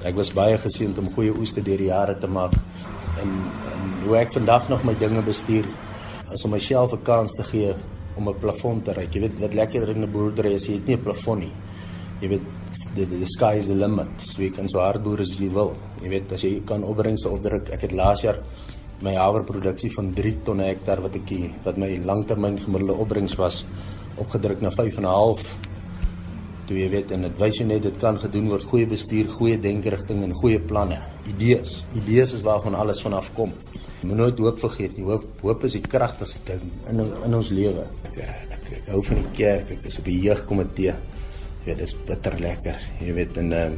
Ek 0.00 0.16
was 0.16 0.32
baie 0.32 0.56
geseënd 0.58 0.98
om 0.98 1.10
goeie 1.12 1.34
oeste 1.36 1.60
deur 1.64 1.76
die 1.76 1.90
jare 1.90 2.16
te 2.18 2.28
maak 2.28 2.56
en, 3.20 3.34
en 3.72 3.92
hoe 4.06 4.16
ek 4.16 4.32
vandag 4.32 4.68
nog 4.72 4.84
my 4.88 4.94
dinge 4.96 5.20
bestuur 5.26 5.68
is 6.32 6.44
om 6.44 6.54
myself 6.56 6.94
'n 6.96 7.04
kans 7.04 7.36
te 7.36 7.44
gee 7.44 7.74
om 8.16 8.28
'n 8.28 8.38
plafon 8.40 8.82
te 8.82 8.92
reik. 8.92 9.14
Jy 9.14 9.20
weet 9.20 9.38
wat 9.40 9.54
lekkerder 9.54 9.96
in 9.96 10.02
'n 10.04 10.12
boerdery 10.12 10.52
is 10.54 10.66
jy 10.66 10.74
het 10.74 10.86
nie 10.86 10.96
'n 10.96 11.02
plafon 11.02 11.38
nie. 11.38 11.52
Jy 12.20 12.28
weet 12.28 12.46
the, 12.94 13.06
the 13.06 13.26
sky 13.26 13.56
is 13.56 13.66
the 13.66 13.74
limit. 13.74 14.10
So 14.20 14.42
jy 14.42 14.50
kan 14.50 14.68
so 14.68 14.78
hard 14.78 15.02
boer 15.02 15.20
as 15.20 15.28
jy 15.38 15.48
wil. 15.50 15.76
Jy 16.02 16.08
weet 16.08 16.32
as 16.32 16.42
jy 16.42 16.60
kan 16.64 16.84
opbrengs 16.84 17.26
opdruk. 17.26 17.70
Ek 17.70 17.80
het 17.80 17.92
laas 17.92 18.22
jaar 18.22 18.38
my 19.02 19.14
haverproduksie 19.16 19.90
van 19.94 20.12
3 20.16 20.34
ton 20.44 20.60
hektaar 20.64 21.00
wat 21.04 21.16
ek 21.16 21.32
wat 21.64 21.78
my 21.80 21.90
langtermyn 22.04 22.58
gemiddelde 22.60 22.98
opbrengs 23.00 23.36
was 23.40 23.64
opgedruk 24.20 24.60
na 24.60 24.70
5 24.70 24.98
en 24.98 25.04
'n 25.04 25.14
half. 25.14 25.56
Toe 26.66 26.78
jy 26.78 26.88
weet 26.90 27.10
en 27.10 27.22
dit 27.22 27.38
wys 27.38 27.58
jy 27.58 27.64
net 27.66 27.82
dit 27.82 27.96
kan 27.98 28.18
gedoen 28.18 28.48
word 28.48 28.64
goeie 28.64 28.86
bestuur, 28.86 29.26
goeie 29.28 29.58
denkerigting 29.58 30.22
en 30.22 30.32
goeie 30.32 30.60
planne. 30.60 31.02
Idees. 31.26 31.84
Idees 31.96 32.32
is 32.32 32.42
waarvan 32.42 32.74
alles 32.74 33.02
vanaf 33.02 33.32
kom. 33.34 33.52
Moet 34.02 34.16
nooit 34.16 34.38
hoop 34.38 34.58
vergeet 34.58 34.96
nie. 34.96 35.04
Hoop 35.04 35.24
hoop 35.42 35.64
is 35.64 35.72
die 35.72 35.82
kragtigste 35.82 36.40
ding 36.44 36.62
in 36.88 37.00
in 37.00 37.34
ons 37.34 37.50
lewe. 37.50 37.86
Ek, 38.04 38.18
ek 38.50 38.72
ek 38.80 38.86
hou 38.86 39.02
van 39.02 39.16
die 39.16 39.32
kerk. 39.36 39.70
Ek 39.70 39.84
is 39.84 39.98
op 39.98 40.04
die 40.04 40.20
jeugkomitee. 40.20 40.94
Jy 41.60 41.66
weet, 41.66 41.76
dit 41.78 41.86
is 41.88 41.96
bitter 42.06 42.40
lekker. 42.40 42.76
Jy 43.00 43.12
weet 43.12 43.36
in 43.36 43.52
uh, 43.52 43.70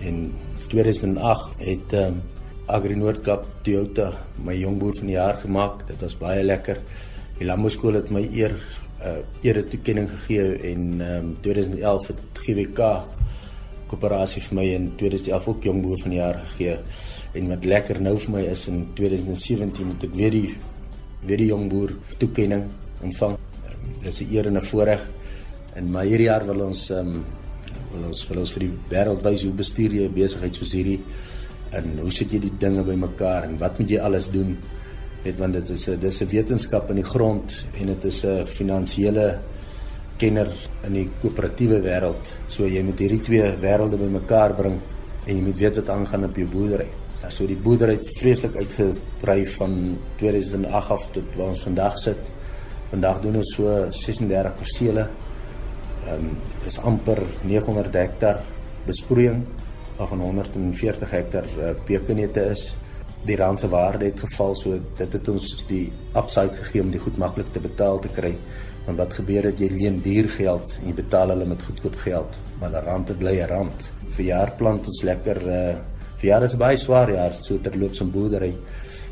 in 0.00 0.32
2008 0.68 1.58
het 1.58 1.92
um, 1.92 2.22
Agri 2.68 2.98
Noordkap 3.00 3.46
Toyota 3.64 4.10
my 4.44 4.52
jongboer 4.52 4.98
van 4.98 5.08
die 5.08 5.14
jaar 5.14 5.38
gemaak. 5.40 5.86
Dit 5.88 6.02
was 6.04 6.14
baie 6.20 6.42
lekker. 6.44 6.76
Die 7.38 7.46
landbouskool 7.48 7.96
het 7.96 8.10
my 8.12 8.20
eer 8.28 8.52
uh 8.98 9.14
ere 9.46 9.62
toekenning 9.64 10.08
gegee 10.10 10.58
en 10.72 10.82
um 11.06 11.30
2011 11.40 12.10
het 12.10 12.40
GWK 12.42 12.88
koöperasie 13.88 14.42
vir 14.48 14.58
my 14.58 14.66
in 14.74 14.90
2011 15.00 15.48
ook 15.48 15.68
jongboer 15.70 16.02
van 16.02 16.12
die 16.12 16.18
jaar 16.20 16.42
gegee. 16.42 16.74
En 17.40 17.48
wat 17.54 17.64
lekker 17.72 18.02
nou 18.04 18.12
vir 18.26 18.34
my 18.36 18.44
is 18.50 18.66
in 18.68 18.84
2017 19.00 19.94
het 19.94 20.04
ek 20.10 20.18
weer 20.20 20.36
die 20.36 20.50
weer 21.24 21.40
die 21.40 21.48
jongboer 21.54 21.96
toekenning 22.20 22.68
ontvang. 23.00 23.38
Um, 23.64 23.88
dis 24.02 24.20
'n 24.20 24.28
eer 24.34 24.46
en 24.52 24.60
'n 24.60 24.68
voorreg. 24.72 25.08
En 25.74 25.90
maar 25.90 26.04
hierdie 26.04 26.28
jaar 26.28 26.44
wil 26.44 26.66
ons 26.68 26.90
um 26.90 27.24
wil 27.94 28.08
ons 28.12 28.28
wil 28.28 28.44
ons 28.44 28.52
vir 28.52 28.60
die 28.66 28.74
wêreld 28.92 29.22
wys 29.24 29.42
hoe 29.42 29.56
bestuur 29.56 29.90
jy 29.90 30.04
'n 30.04 30.14
besigheid 30.20 30.54
soos 30.54 30.72
hierdie 30.72 31.00
en 31.76 31.98
hoe 32.00 32.12
sit 32.14 32.32
jy 32.32 32.40
die 32.46 32.54
dinge 32.60 32.84
bymekaar 32.86 33.48
en 33.48 33.56
wat 33.60 33.78
moet 33.80 33.90
jy 33.90 34.00
alles 34.00 34.30
doen? 34.32 34.56
Net 35.24 35.38
want 35.40 35.52
dit 35.58 35.70
is 35.70 35.88
'n 35.88 36.00
dis 36.00 36.22
'n 36.22 36.28
wetenskap 36.28 36.90
in 36.90 36.96
die 36.96 37.10
grond 37.14 37.66
en 37.80 37.86
dit 37.86 38.04
is 38.04 38.24
'n 38.24 38.46
finansiële 38.46 39.38
kenner 40.16 40.50
in 40.84 40.92
die 40.92 41.08
koöperatiewe 41.20 41.80
wêreld. 41.80 42.32
So 42.48 42.66
jy 42.66 42.82
moet 42.82 42.98
hierdie 42.98 43.22
twee 43.22 43.56
wêrelde 43.60 43.96
bymekaar 43.96 44.54
bring 44.54 44.80
en 45.26 45.36
jy 45.36 45.42
moet 45.42 45.58
weet 45.58 45.76
wat 45.76 45.88
aangaan 45.88 46.24
op 46.24 46.36
jou 46.36 46.46
boerdery. 46.46 46.88
Ja, 47.22 47.30
so 47.30 47.46
die 47.46 47.56
boerdery 47.56 47.96
het 47.98 48.10
vreeslik 48.18 48.56
uitgebrei 48.56 49.46
van 49.46 49.98
2008 50.16 50.90
af 50.90 51.08
tot 51.12 51.24
waar 51.36 51.48
ons 51.48 51.62
vandag 51.62 51.98
sit. 51.98 52.30
Vandag 52.90 53.20
doen 53.20 53.36
ons 53.36 53.54
so 53.54 53.86
36 53.90 54.54
persele. 54.56 55.08
Ehm 56.06 56.14
um, 56.14 56.36
dis 56.64 56.78
amper 56.78 57.22
900 57.42 57.94
hektar 57.94 58.40
besproeiing 58.86 59.44
waarvan 59.98 60.20
140 60.20 61.10
hektar 61.10 61.46
uh, 61.58 61.72
pekenete 61.84 62.44
is. 62.52 62.76
Die 63.26 63.36
rand 63.36 63.60
se 63.60 63.68
waarde 63.68 64.04
het 64.04 64.20
geval 64.20 64.54
so 64.54 64.78
dit 64.96 65.12
het 65.12 65.28
ons 65.28 65.48
die 65.68 65.88
upside 66.16 66.54
gegee 66.54 66.82
om 66.84 66.92
die 66.94 67.02
goed 67.02 67.18
maklik 67.18 67.50
te 67.52 67.60
betaal 67.60 67.98
te 68.00 68.10
kry. 68.14 68.32
Want 68.86 69.00
wat 69.02 69.18
gebeur 69.18 69.50
het 69.50 69.58
jy 69.60 69.68
leen 69.74 70.00
duur 70.00 70.30
geld 70.36 70.78
en 70.78 70.88
jy 70.88 70.94
betaal 71.02 71.34
hulle 71.34 71.48
met 71.50 71.62
goedkoop 71.66 71.98
geld, 72.04 72.38
maar 72.60 72.72
die 72.72 72.84
rand 72.86 73.12
bly 73.18 73.34
'n 73.42 73.50
rand. 73.50 73.90
Vir 74.16 74.24
jaar 74.24 74.52
plant 74.56 74.86
ons 74.86 75.02
lekker 75.02 75.42
uh 75.46 75.76
vir 76.18 76.30
jaar 76.30 76.42
is 76.42 76.56
baie 76.58 76.76
swaar 76.76 77.10
jaar 77.10 77.34
so 77.34 77.58
terloops 77.58 78.00
in 78.00 78.10
boerdery 78.10 78.52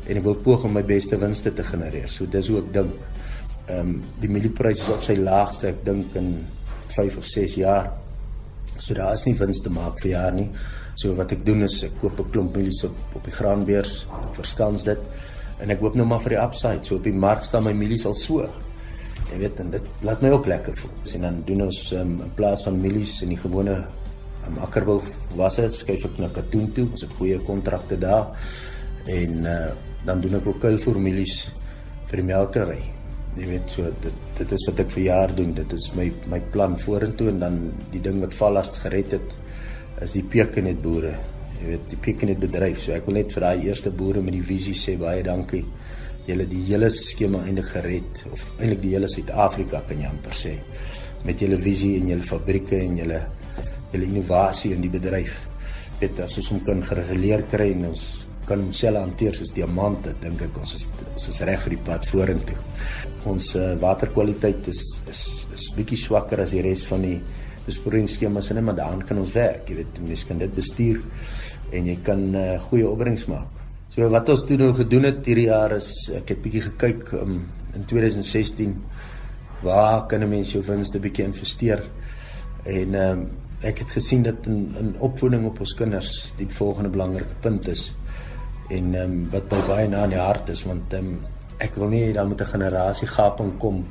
en 0.07 0.17
ek 0.17 0.23
wil 0.23 0.35
poog 0.35 0.65
om 0.67 0.73
my 0.73 0.83
beste 0.83 1.17
winste 1.17 1.53
te 1.53 1.63
genereer. 1.63 2.09
So 2.09 2.25
dis 2.25 2.47
hoe 2.47 2.59
ek 2.59 2.73
dink. 2.73 2.93
Ehm 3.67 3.79
um, 3.79 4.03
die 4.19 4.29
mieliepryse 4.29 4.81
is 4.81 4.89
op 4.89 5.01
sy 5.03 5.15
laagste 5.15 5.67
ek 5.67 5.85
dink 5.85 6.15
in 6.15 6.45
5 6.95 7.17
of 7.17 7.25
6 7.25 7.55
jaar. 7.55 7.91
So 8.77 8.93
daar 8.93 9.13
is 9.13 9.25
nie 9.25 9.35
wins 9.39 9.61
te 9.63 9.71
maak 9.73 10.01
vir 10.03 10.11
jaar 10.11 10.35
nie. 10.35 10.47
So 10.97 11.15
wat 11.17 11.31
ek 11.35 11.45
doen 11.45 11.63
is 11.65 11.83
ek 11.85 11.99
koop 12.01 12.19
'n 12.19 12.31
klomp 12.31 12.55
mielies 12.55 12.83
op 12.83 12.95
op 13.15 13.23
die 13.23 13.33
graanbeurs, 13.33 14.07
verskans 14.33 14.83
dit 14.83 14.99
en 15.61 15.71
ek 15.71 15.79
hoop 15.79 15.95
nou 15.95 16.05
maar 16.05 16.21
vir 16.21 16.35
die 16.35 16.41
upside. 16.41 16.85
So 16.85 16.95
op 16.95 17.03
die 17.03 17.13
mark 17.13 17.43
staan 17.43 17.63
my 17.63 17.73
mielies 17.73 18.05
al 18.05 18.15
so. 18.15 18.49
Jy 19.31 19.39
weet 19.39 19.59
en 19.59 19.71
dit 19.71 19.83
laat 20.01 20.21
my 20.21 20.29
ook 20.29 20.47
lekker 20.47 20.75
voel. 20.77 20.91
En 21.15 21.21
dan 21.21 21.43
doen 21.45 21.61
ons 21.61 21.91
um, 21.91 22.21
in 22.21 22.33
plaas 22.35 22.63
van 22.63 22.81
mielies 22.81 23.21
in 23.21 23.29
die 23.29 23.37
gewone 23.37 23.85
um, 24.47 24.57
akkerbou 24.57 25.01
wasse 25.35 25.69
skuif 25.69 26.05
ek 26.05 26.17
na 26.17 26.29
katoen 26.29 26.71
toe. 26.73 26.89
Ons 26.91 27.01
het 27.01 27.13
goeie 27.13 27.39
kontrakte 27.39 27.97
daar. 27.97 28.31
En 29.05 29.45
uh, 29.45 29.71
dan 30.05 30.21
doen 30.21 30.35
ek 30.35 30.47
ook 30.47 30.59
kuilvoer 30.59 30.99
mielies 30.99 31.51
vir 32.07 32.21
die 32.21 32.27
melkery 32.27 32.96
jy 33.37 33.47
weet 33.51 33.69
so 33.69 33.89
dit 34.03 34.21
dit 34.37 34.53
is 34.57 34.67
wat 34.69 34.79
ek 34.83 34.93
vir 34.95 35.03
jaar 35.03 35.33
doen. 35.37 35.53
Dit 35.57 35.73
is 35.73 35.89
my 35.97 36.09
my 36.31 36.39
plan 36.53 36.77
vorentoe 36.81 37.29
en 37.31 37.41
dan 37.45 37.57
die 37.93 38.01
ding 38.03 38.21
wat 38.23 38.35
valarts 38.37 38.81
gered 38.85 39.13
het 39.17 39.35
is 40.05 40.13
die 40.13 40.25
pekenet 40.29 40.81
boere 40.81 41.15
jy 41.57 41.71
weet 41.71 41.87
die 41.89 41.99
pekenet 42.01 42.41
bedryf 42.41 42.83
so 42.83 42.93
ek 42.93 43.07
wil 43.09 43.17
net 43.17 43.31
vir 43.33 43.45
daai 43.47 43.65
eerste 43.65 43.93
boere 44.01 44.21
met 44.21 44.35
die 44.35 44.45
visie 44.45 44.75
sê 44.77 44.97
baie 44.99 45.23
dankie. 45.25 45.63
Julle 46.27 46.45
die 46.49 46.63
hele 46.67 46.89
skema 46.91 47.45
eintlik 47.47 47.71
gered 47.71 48.23
of 48.31 48.43
eintlik 48.57 48.81
die 48.83 48.93
hele 48.95 49.09
Suid-Afrika 49.09 49.81
kan 49.87 50.01
jy 50.03 50.09
amper 50.11 50.35
sê 50.35 50.57
met 51.25 51.39
julle 51.41 51.57
visie 51.59 51.95
en 51.97 52.11
julle 52.11 52.27
fabrieke 52.27 52.77
en 52.77 52.99
julle 53.01 53.21
julle 53.93 54.09
innovasie 54.11 54.73
in 54.75 54.83
die 54.83 54.91
bedryf. 54.91 55.45
Weet 56.01 56.19
as 56.21 56.37
ons 56.41 56.51
hom 56.53 56.61
kan 56.67 56.83
gereguleer 56.85 57.45
kry 57.49 57.71
en 57.73 57.87
ons 57.93 58.03
kan 58.47 58.63
homself 58.63 59.03
hanteer 59.03 59.35
soos 59.35 59.51
diamante 59.55 60.13
dink 60.21 60.41
ek. 60.47 60.55
Ons 60.61 60.75
is 60.77 60.87
ons 61.13 61.27
is 61.33 61.41
reg 61.49 61.59
vir 61.65 61.75
die 61.75 61.83
pad 61.89 62.07
vorentoe. 62.07 62.55
Ons 63.27 63.51
uh, 63.59 63.73
waterkwaliteit 63.81 64.69
is 64.71 64.81
is 65.11 65.21
is 65.55 65.67
bietjie 65.75 65.99
swakker 65.99 66.41
as 66.43 66.55
die 66.55 66.63
res 66.63 66.85
van 66.87 67.03
die 67.03 67.17
besproeiingsskemas 67.67 68.51
en 68.53 68.63
maar 68.63 68.77
daaraan 68.77 69.03
kan 69.07 69.19
ons 69.19 69.33
werk. 69.35 69.67
Jy 69.67 69.81
weet 69.81 70.01
mense 70.05 70.27
kan 70.29 70.39
dit 70.39 70.53
bestuur 70.55 71.01
en 71.75 71.89
jy 71.91 71.97
kan 72.03 72.23
uh, 72.35 72.45
goeie 72.69 72.87
opbrengs 72.87 73.27
maak. 73.27 73.63
So 73.91 74.07
wat 74.13 74.29
ons 74.29 74.45
toe 74.47 74.59
nou 74.59 74.71
gedoen 74.77 75.09
het 75.09 75.25
hierdie 75.27 75.49
jaar 75.49 75.75
is 75.75 75.91
ek 76.15 76.35
het 76.35 76.43
bietjie 76.43 76.63
gekyk 76.69 77.11
um, 77.17 77.41
in 77.75 77.83
2016 77.89 78.77
waar 79.65 80.05
kan 80.07 80.23
'n 80.23 80.29
mens 80.29 80.53
jou 80.53 80.63
winste 80.63 80.99
bietjie 80.99 81.25
investeer? 81.25 81.83
En 82.63 82.95
um, 82.95 83.27
ek 83.61 83.79
het 83.83 83.91
gesien 83.91 84.23
dat 84.23 84.45
in 84.45 84.71
in 84.79 84.95
opvoeding 84.99 85.45
op 85.45 85.59
ons 85.59 85.73
kinders 85.73 86.33
die 86.37 86.47
volgende 86.47 86.89
belangrike 86.89 87.35
punt 87.41 87.67
is 87.67 87.91
en 88.69 88.93
ehm 88.95 89.11
um, 89.11 89.29
wat 89.31 89.51
my 89.51 89.61
baie 89.67 89.87
na 89.87 90.03
in 90.03 90.15
die 90.15 90.19
hart 90.21 90.49
is 90.49 90.63
want 90.67 90.93
ehm 90.93 91.05
um, 91.05 91.19
ek 91.57 91.75
wil 91.75 91.89
nie 91.89 92.13
dan 92.13 92.29
met 92.29 92.41
'n 92.41 92.53
generasie 92.53 93.07
gaping 93.07 93.57
kom 93.57 93.85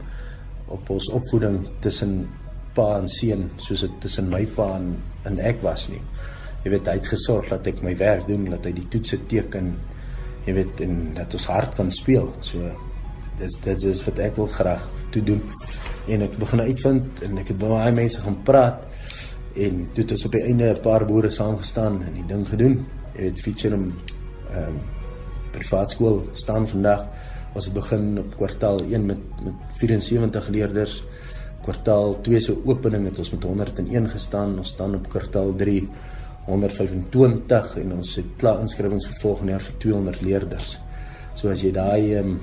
op 0.67 0.91
ons 0.91 1.11
opvoeding 1.11 1.67
tussen 1.81 2.29
pa 2.75 2.99
en 2.99 3.09
seun 3.09 3.51
soos 3.57 3.81
dit 3.81 4.01
tussen 4.01 4.29
my 4.29 4.45
pa 4.47 4.77
en, 4.77 4.97
en 5.25 5.39
ek 5.39 5.63
was 5.63 5.89
nie. 5.89 6.01
Jy 6.65 6.71
weet 6.71 6.89
hy 6.91 6.97
het 6.99 7.07
gesorg 7.07 7.49
dat 7.49 7.67
ek 7.67 7.83
my 7.83 7.95
werk 7.97 8.27
doen, 8.27 8.49
dat 8.51 8.65
hy 8.65 8.73
die 8.73 8.89
toetse 8.91 9.19
teken, 9.31 9.75
jy 10.47 10.55
weet 10.57 10.81
en 10.81 11.15
dat 11.15 11.35
ons 11.39 11.47
hard 11.47 11.77
kan 11.79 11.91
speel. 11.91 12.33
So 12.41 12.59
dis 13.39 13.55
dit 13.65 13.83
is 13.83 14.03
wat 14.07 14.19
ek 14.19 14.37
wil 14.37 14.51
graag 14.51 14.83
toe 15.15 15.23
doen. 15.23 15.43
En 16.09 16.23
ek 16.23 16.37
begin 16.41 16.61
uitvind 16.61 17.23
en 17.23 17.39
ek 17.39 17.53
het 17.53 17.59
baie 17.59 17.93
mense 17.93 18.21
gaan 18.21 18.43
praat 18.45 18.83
en 19.57 19.87
toe 19.95 20.03
het 20.03 20.13
ons 20.13 20.27
op 20.29 20.33
die 20.33 20.45
einde 20.45 20.75
'n 20.75 20.83
paar 20.83 21.07
boere 21.07 21.31
saamgestaan 21.31 22.03
en 22.03 22.13
die 22.13 22.27
ding 22.27 22.47
gedoen. 22.49 22.85
Jy 23.15 23.23
weet 23.23 23.41
feature 23.41 23.75
hom 23.75 23.93
ehm 24.51 24.69
um, 24.69 24.79
privaat 25.57 25.91
skool 25.91 26.19
staan 26.33 26.67
vandag 26.69 27.07
was 27.55 27.65
dit 27.65 27.75
begin 27.75 28.19
op 28.19 28.35
kwartaal 28.37 28.83
1 28.85 29.07
met 29.07 29.19
met 29.45 29.55
74 29.81 30.49
leerders. 30.49 31.05
Kwartaal 31.63 32.21
2 32.21 32.41
se 32.41 32.57
opening 32.65 33.05
het 33.05 33.19
ons 33.19 33.31
met 33.31 33.43
101 33.43 34.11
gestaan. 34.11 34.59
Ons 34.59 34.69
staan 34.69 34.95
op 34.95 35.09
kwartaal 35.09 35.55
3 35.55 35.89
125 36.47 37.77
en 37.77 37.93
ons 37.93 38.17
het 38.17 38.27
klaar 38.37 38.61
inskrywings 38.61 39.07
vir 39.07 39.21
volgende 39.21 39.53
jaar 39.53 39.65
vir 39.65 39.79
200 39.79 40.21
leerders. 40.23 40.69
So 41.35 41.49
as 41.51 41.65
jy 41.65 41.73
daai 41.73 42.19
um, 42.21 42.37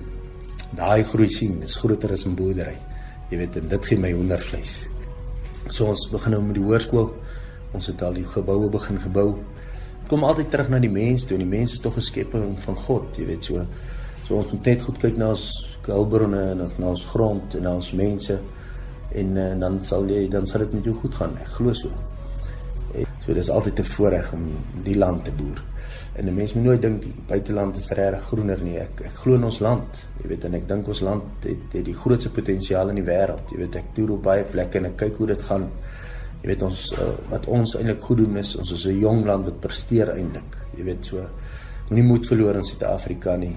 daai 0.76 1.04
groei 1.04 1.30
sien 1.30 1.62
is 1.64 1.78
groter 1.78 2.12
as 2.12 2.26
'n 2.26 2.36
boerdery. 2.36 2.78
Jy 3.30 3.38
weet 3.38 3.56
en 3.56 3.68
dit 3.68 3.86
gee 3.86 3.98
my 3.98 4.12
hoendervleis. 4.12 4.88
So 5.70 5.86
ons 5.86 6.10
begin 6.12 6.32
nou 6.32 6.42
met 6.42 6.56
die 6.56 6.64
hoërskool. 6.64 7.14
Ons 7.74 7.88
het 7.88 8.02
al 8.02 8.14
die 8.14 8.28
geboue 8.28 8.70
begin 8.70 9.00
gebou. 9.00 9.38
Kom 10.08 10.24
altyd 10.24 10.50
terug 10.52 10.70
na 10.70 10.80
die 10.80 10.92
mens 10.92 11.26
toe. 11.26 11.38
Die 11.38 11.48
mens 11.48 11.72
is 11.72 11.80
tog 11.80 11.96
'n 11.98 12.02
skepping 12.02 12.58
van 12.60 12.76
God, 12.76 13.18
jy 13.18 13.26
weet 13.26 13.44
so. 13.44 13.66
So 14.28 14.36
ons 14.36 14.52
moet 14.52 14.66
net 14.66 14.82
goed 14.82 14.98
kyk 14.98 15.18
na 15.18 15.30
ons 15.30 15.66
hulpbronne 15.88 16.42
en 16.52 16.58
na 16.78 16.88
ons 16.88 17.06
grond 17.06 17.56
en 17.56 17.62
na 17.62 17.74
ons 17.76 17.92
mense 17.92 18.40
en 19.12 19.38
uh, 19.38 19.60
dan 19.60 19.86
sal 19.86 20.08
jy 20.10 20.28
dan 20.30 20.48
sal 20.48 20.60
dit 20.60 20.74
met 20.74 20.84
jou 20.84 20.96
goed 20.96 21.16
gaan. 21.16 21.38
Ek 21.38 21.48
glo 21.48 21.74
so. 21.74 21.90
So 23.26 23.34
dis 23.34 23.50
altyd 23.50 23.80
'n 23.80 23.84
voorreg 23.84 24.34
om 24.34 24.44
die 24.84 24.96
land 24.96 25.26
te 25.26 25.32
boer. 25.32 25.64
En 26.16 26.26
'n 26.26 26.34
mens 26.34 26.54
moet 26.54 26.64
nooit 26.64 26.82
dink 26.82 27.04
buiteland 27.28 27.78
is 27.78 27.90
regtig 27.90 28.24
groener 28.24 28.64
nie. 28.64 28.78
Ek 28.78 29.02
ek 29.02 29.14
glo 29.14 29.36
in 29.36 29.44
ons 29.44 29.60
land. 29.60 30.08
Jy 30.22 30.28
weet 30.28 30.44
en 30.44 30.54
ek 30.54 30.68
dink 30.68 30.88
ons 30.88 31.02
land 31.02 31.24
het, 31.42 31.58
het 31.72 31.86
die 31.86 31.94
grootste 31.94 32.30
potensiaal 32.30 32.90
in 32.90 32.96
die 32.96 33.04
wêreld. 33.04 33.52
Jy 33.52 33.58
weet 33.58 33.76
ek 33.76 33.94
toer 33.94 34.12
op 34.12 34.24
baie 34.24 34.44
plekke 34.44 34.78
en 34.78 34.86
ek 34.86 34.98
kyk 34.98 35.18
hoe 35.18 35.28
dit 35.28 35.42
gaan. 35.42 35.70
Jy 36.44 36.52
weet 36.52 36.64
ons 36.68 36.80
uh, 37.00 37.12
wat 37.32 37.48
ons 37.48 37.76
eintlik 37.80 38.02
goed 38.04 38.20
doen 38.20 38.38
is 38.38 38.56
ons 38.60 38.72
is 38.76 38.86
'n 38.86 39.00
jong 39.00 39.26
land 39.26 39.46
wat 39.46 39.62
presteer 39.64 40.12
eintlik. 40.12 40.58
Jy 40.78 40.84
weet 40.84 41.06
so 41.06 41.24
moenie 41.90 42.04
moed 42.04 42.28
verloor 42.28 42.56
in 42.56 42.64
Suid-Afrika 42.64 43.38
nie. 43.38 43.56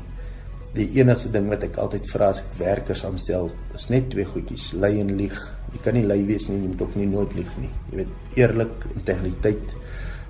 Die 0.75 0.89
enigste 1.01 1.31
ding 1.33 1.49
wat 1.49 1.65
ek 1.65 1.79
altyd 1.79 2.07
vra 2.11 2.29
as 2.29 2.41
ek 2.41 2.59
werkers 2.59 3.05
aanstel, 3.05 3.51
is 3.75 3.89
net 3.91 4.11
twee 4.11 4.25
goedjies: 4.25 4.73
lei 4.73 5.01
en 5.01 5.17
lieg. 5.17 5.37
Jy 5.73 5.83
kan 5.83 5.95
nie 5.95 6.07
lei 6.07 6.23
wees 6.25 6.49
nie, 6.49 6.61
jy 6.63 6.69
moet 6.69 6.83
ook 6.83 6.97
nie 6.97 7.07
nooit 7.07 7.35
lieg 7.35 7.59
nie. 7.59 7.73
Jy 7.91 7.97
weet 7.97 8.37
eerlik, 8.37 8.87
integriteit 8.95 9.75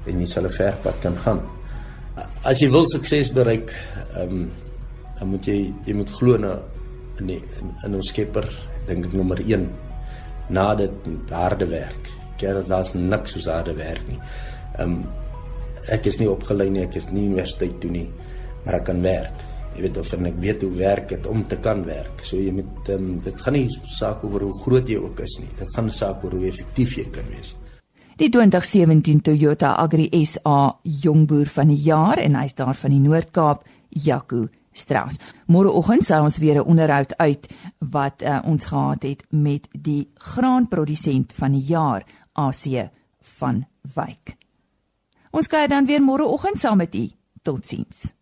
en 0.07 0.21
jy 0.21 0.27
sal 0.27 0.47
'n 0.47 0.53
ver 0.53 0.75
pad 0.83 1.01
kan 1.03 1.16
gaan 1.16 1.42
as 2.47 2.61
jy 2.62 2.69
wil 2.73 2.87
sukses 2.88 3.33
bereik, 3.35 3.73
ehm 4.16 4.31
um, 4.31 4.47
dan 5.16 5.31
moet 5.33 5.47
jy 5.49 5.73
jy 5.87 5.95
moet 5.97 6.11
glo 6.12 6.37
in 6.37 6.45
in 7.21 7.31
die, 7.31 7.38
in, 7.61 7.71
in 7.87 7.95
ons 7.97 8.11
Skepper, 8.12 8.45
dink 8.87 9.09
ek 9.09 9.14
nommer 9.16 9.40
1. 9.40 9.64
Na 10.53 10.75
dit 10.77 11.09
harde 11.33 11.66
werk. 11.71 12.15
Keer 12.40 12.62
daar's 12.68 12.94
niks 12.94 13.37
soos 13.37 13.49
harde 13.51 13.75
werk 13.79 14.07
nie. 14.09 14.20
Um, 14.79 15.05
ek 15.88 16.07
is 16.11 16.18
nie 16.20 16.29
opgelei 16.31 16.68
nie, 16.70 16.85
ek 16.87 16.96
is 17.01 17.11
nie 17.11 17.27
universiteit 17.29 17.77
toe 17.81 17.90
nie, 17.90 18.07
maar 18.64 18.81
ek 18.81 18.88
kan 18.90 19.03
werk. 19.05 19.44
Jy 19.77 19.85
weet 19.85 19.99
of 20.01 20.12
en 20.16 20.27
ek 20.31 20.40
weet 20.40 20.62
hoe 20.64 20.72
werk 20.79 21.09
dit 21.12 21.27
om 21.29 21.44
te 21.49 21.59
kan 21.61 21.85
werk. 21.85 22.25
So 22.25 22.40
jy 22.40 22.55
moet 22.57 22.88
um, 22.94 23.18
dit 23.25 23.44
gaan 23.44 23.57
nie 23.59 23.68
saak 23.92 24.25
oor 24.25 24.49
hoe 24.49 24.57
groot 24.64 24.88
jy 24.88 24.96
ook 25.03 25.20
is 25.25 25.38
nie. 25.42 25.53
Dit 25.59 25.72
gaan 25.77 25.90
saak 25.92 26.25
oor 26.25 26.38
hoe 26.38 26.49
effektief 26.49 26.96
jy 26.96 27.05
kan 27.12 27.29
wees. 27.35 27.55
Die 28.16 28.31
2017 28.33 29.20
Toyota 29.20 29.75
Agri 29.77 30.09
SA 30.25 30.79
Jongboer 30.83 31.51
van 31.53 31.68
die 31.68 31.83
jaar 31.85 32.16
en 32.22 32.38
hy's 32.40 32.57
daar 32.57 32.72
van 32.79 32.94
die 32.94 33.03
Noord-Kaap, 33.05 33.66
Jaco 33.92 34.46
Strauss. 34.72 35.20
Môreoggend 35.53 36.05
sal 36.05 36.25
ons 36.25 36.38
weer 36.40 36.57
'n 36.57 36.64
onderhoud 36.64 37.12
uit 37.16 37.49
wat 37.92 38.22
uh, 38.22 38.40
ons 38.44 38.64
gehad 38.64 39.03
het 39.03 39.25
met 39.31 39.68
die 39.72 40.09
graanprodusent 40.14 41.33
van 41.37 41.53
die 41.53 41.66
jaar, 41.68 42.05
AC 42.37 42.90
van 43.38 43.64
Wyk. 43.94 44.37
Ons 45.33 45.49
kyk 45.49 45.68
dan 45.72 45.88
weer 45.88 46.03
môreoggend 46.05 46.61
saam 46.61 46.79
met 46.81 46.94
u. 46.94 47.09
Totsiens. 47.42 48.12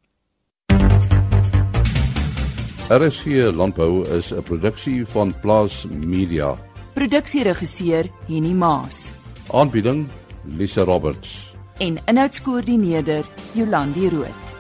RSG 2.89 3.51
Landbou 3.55 4.05
is 4.09 4.33
'n 4.33 4.43
produksie 4.43 5.07
van 5.07 5.35
Plaas 5.41 5.87
Media. 5.91 6.57
Produksieregisseur 6.95 8.11
Henny 8.27 8.53
Maas. 8.53 9.13
Aanbieding 9.51 10.09
Lisa 10.45 10.85
Roberts 10.85 11.55
en 11.79 11.99
inhoudskoördineerder 12.05 13.25
Jolandi 13.53 14.09
Root. 14.09 14.55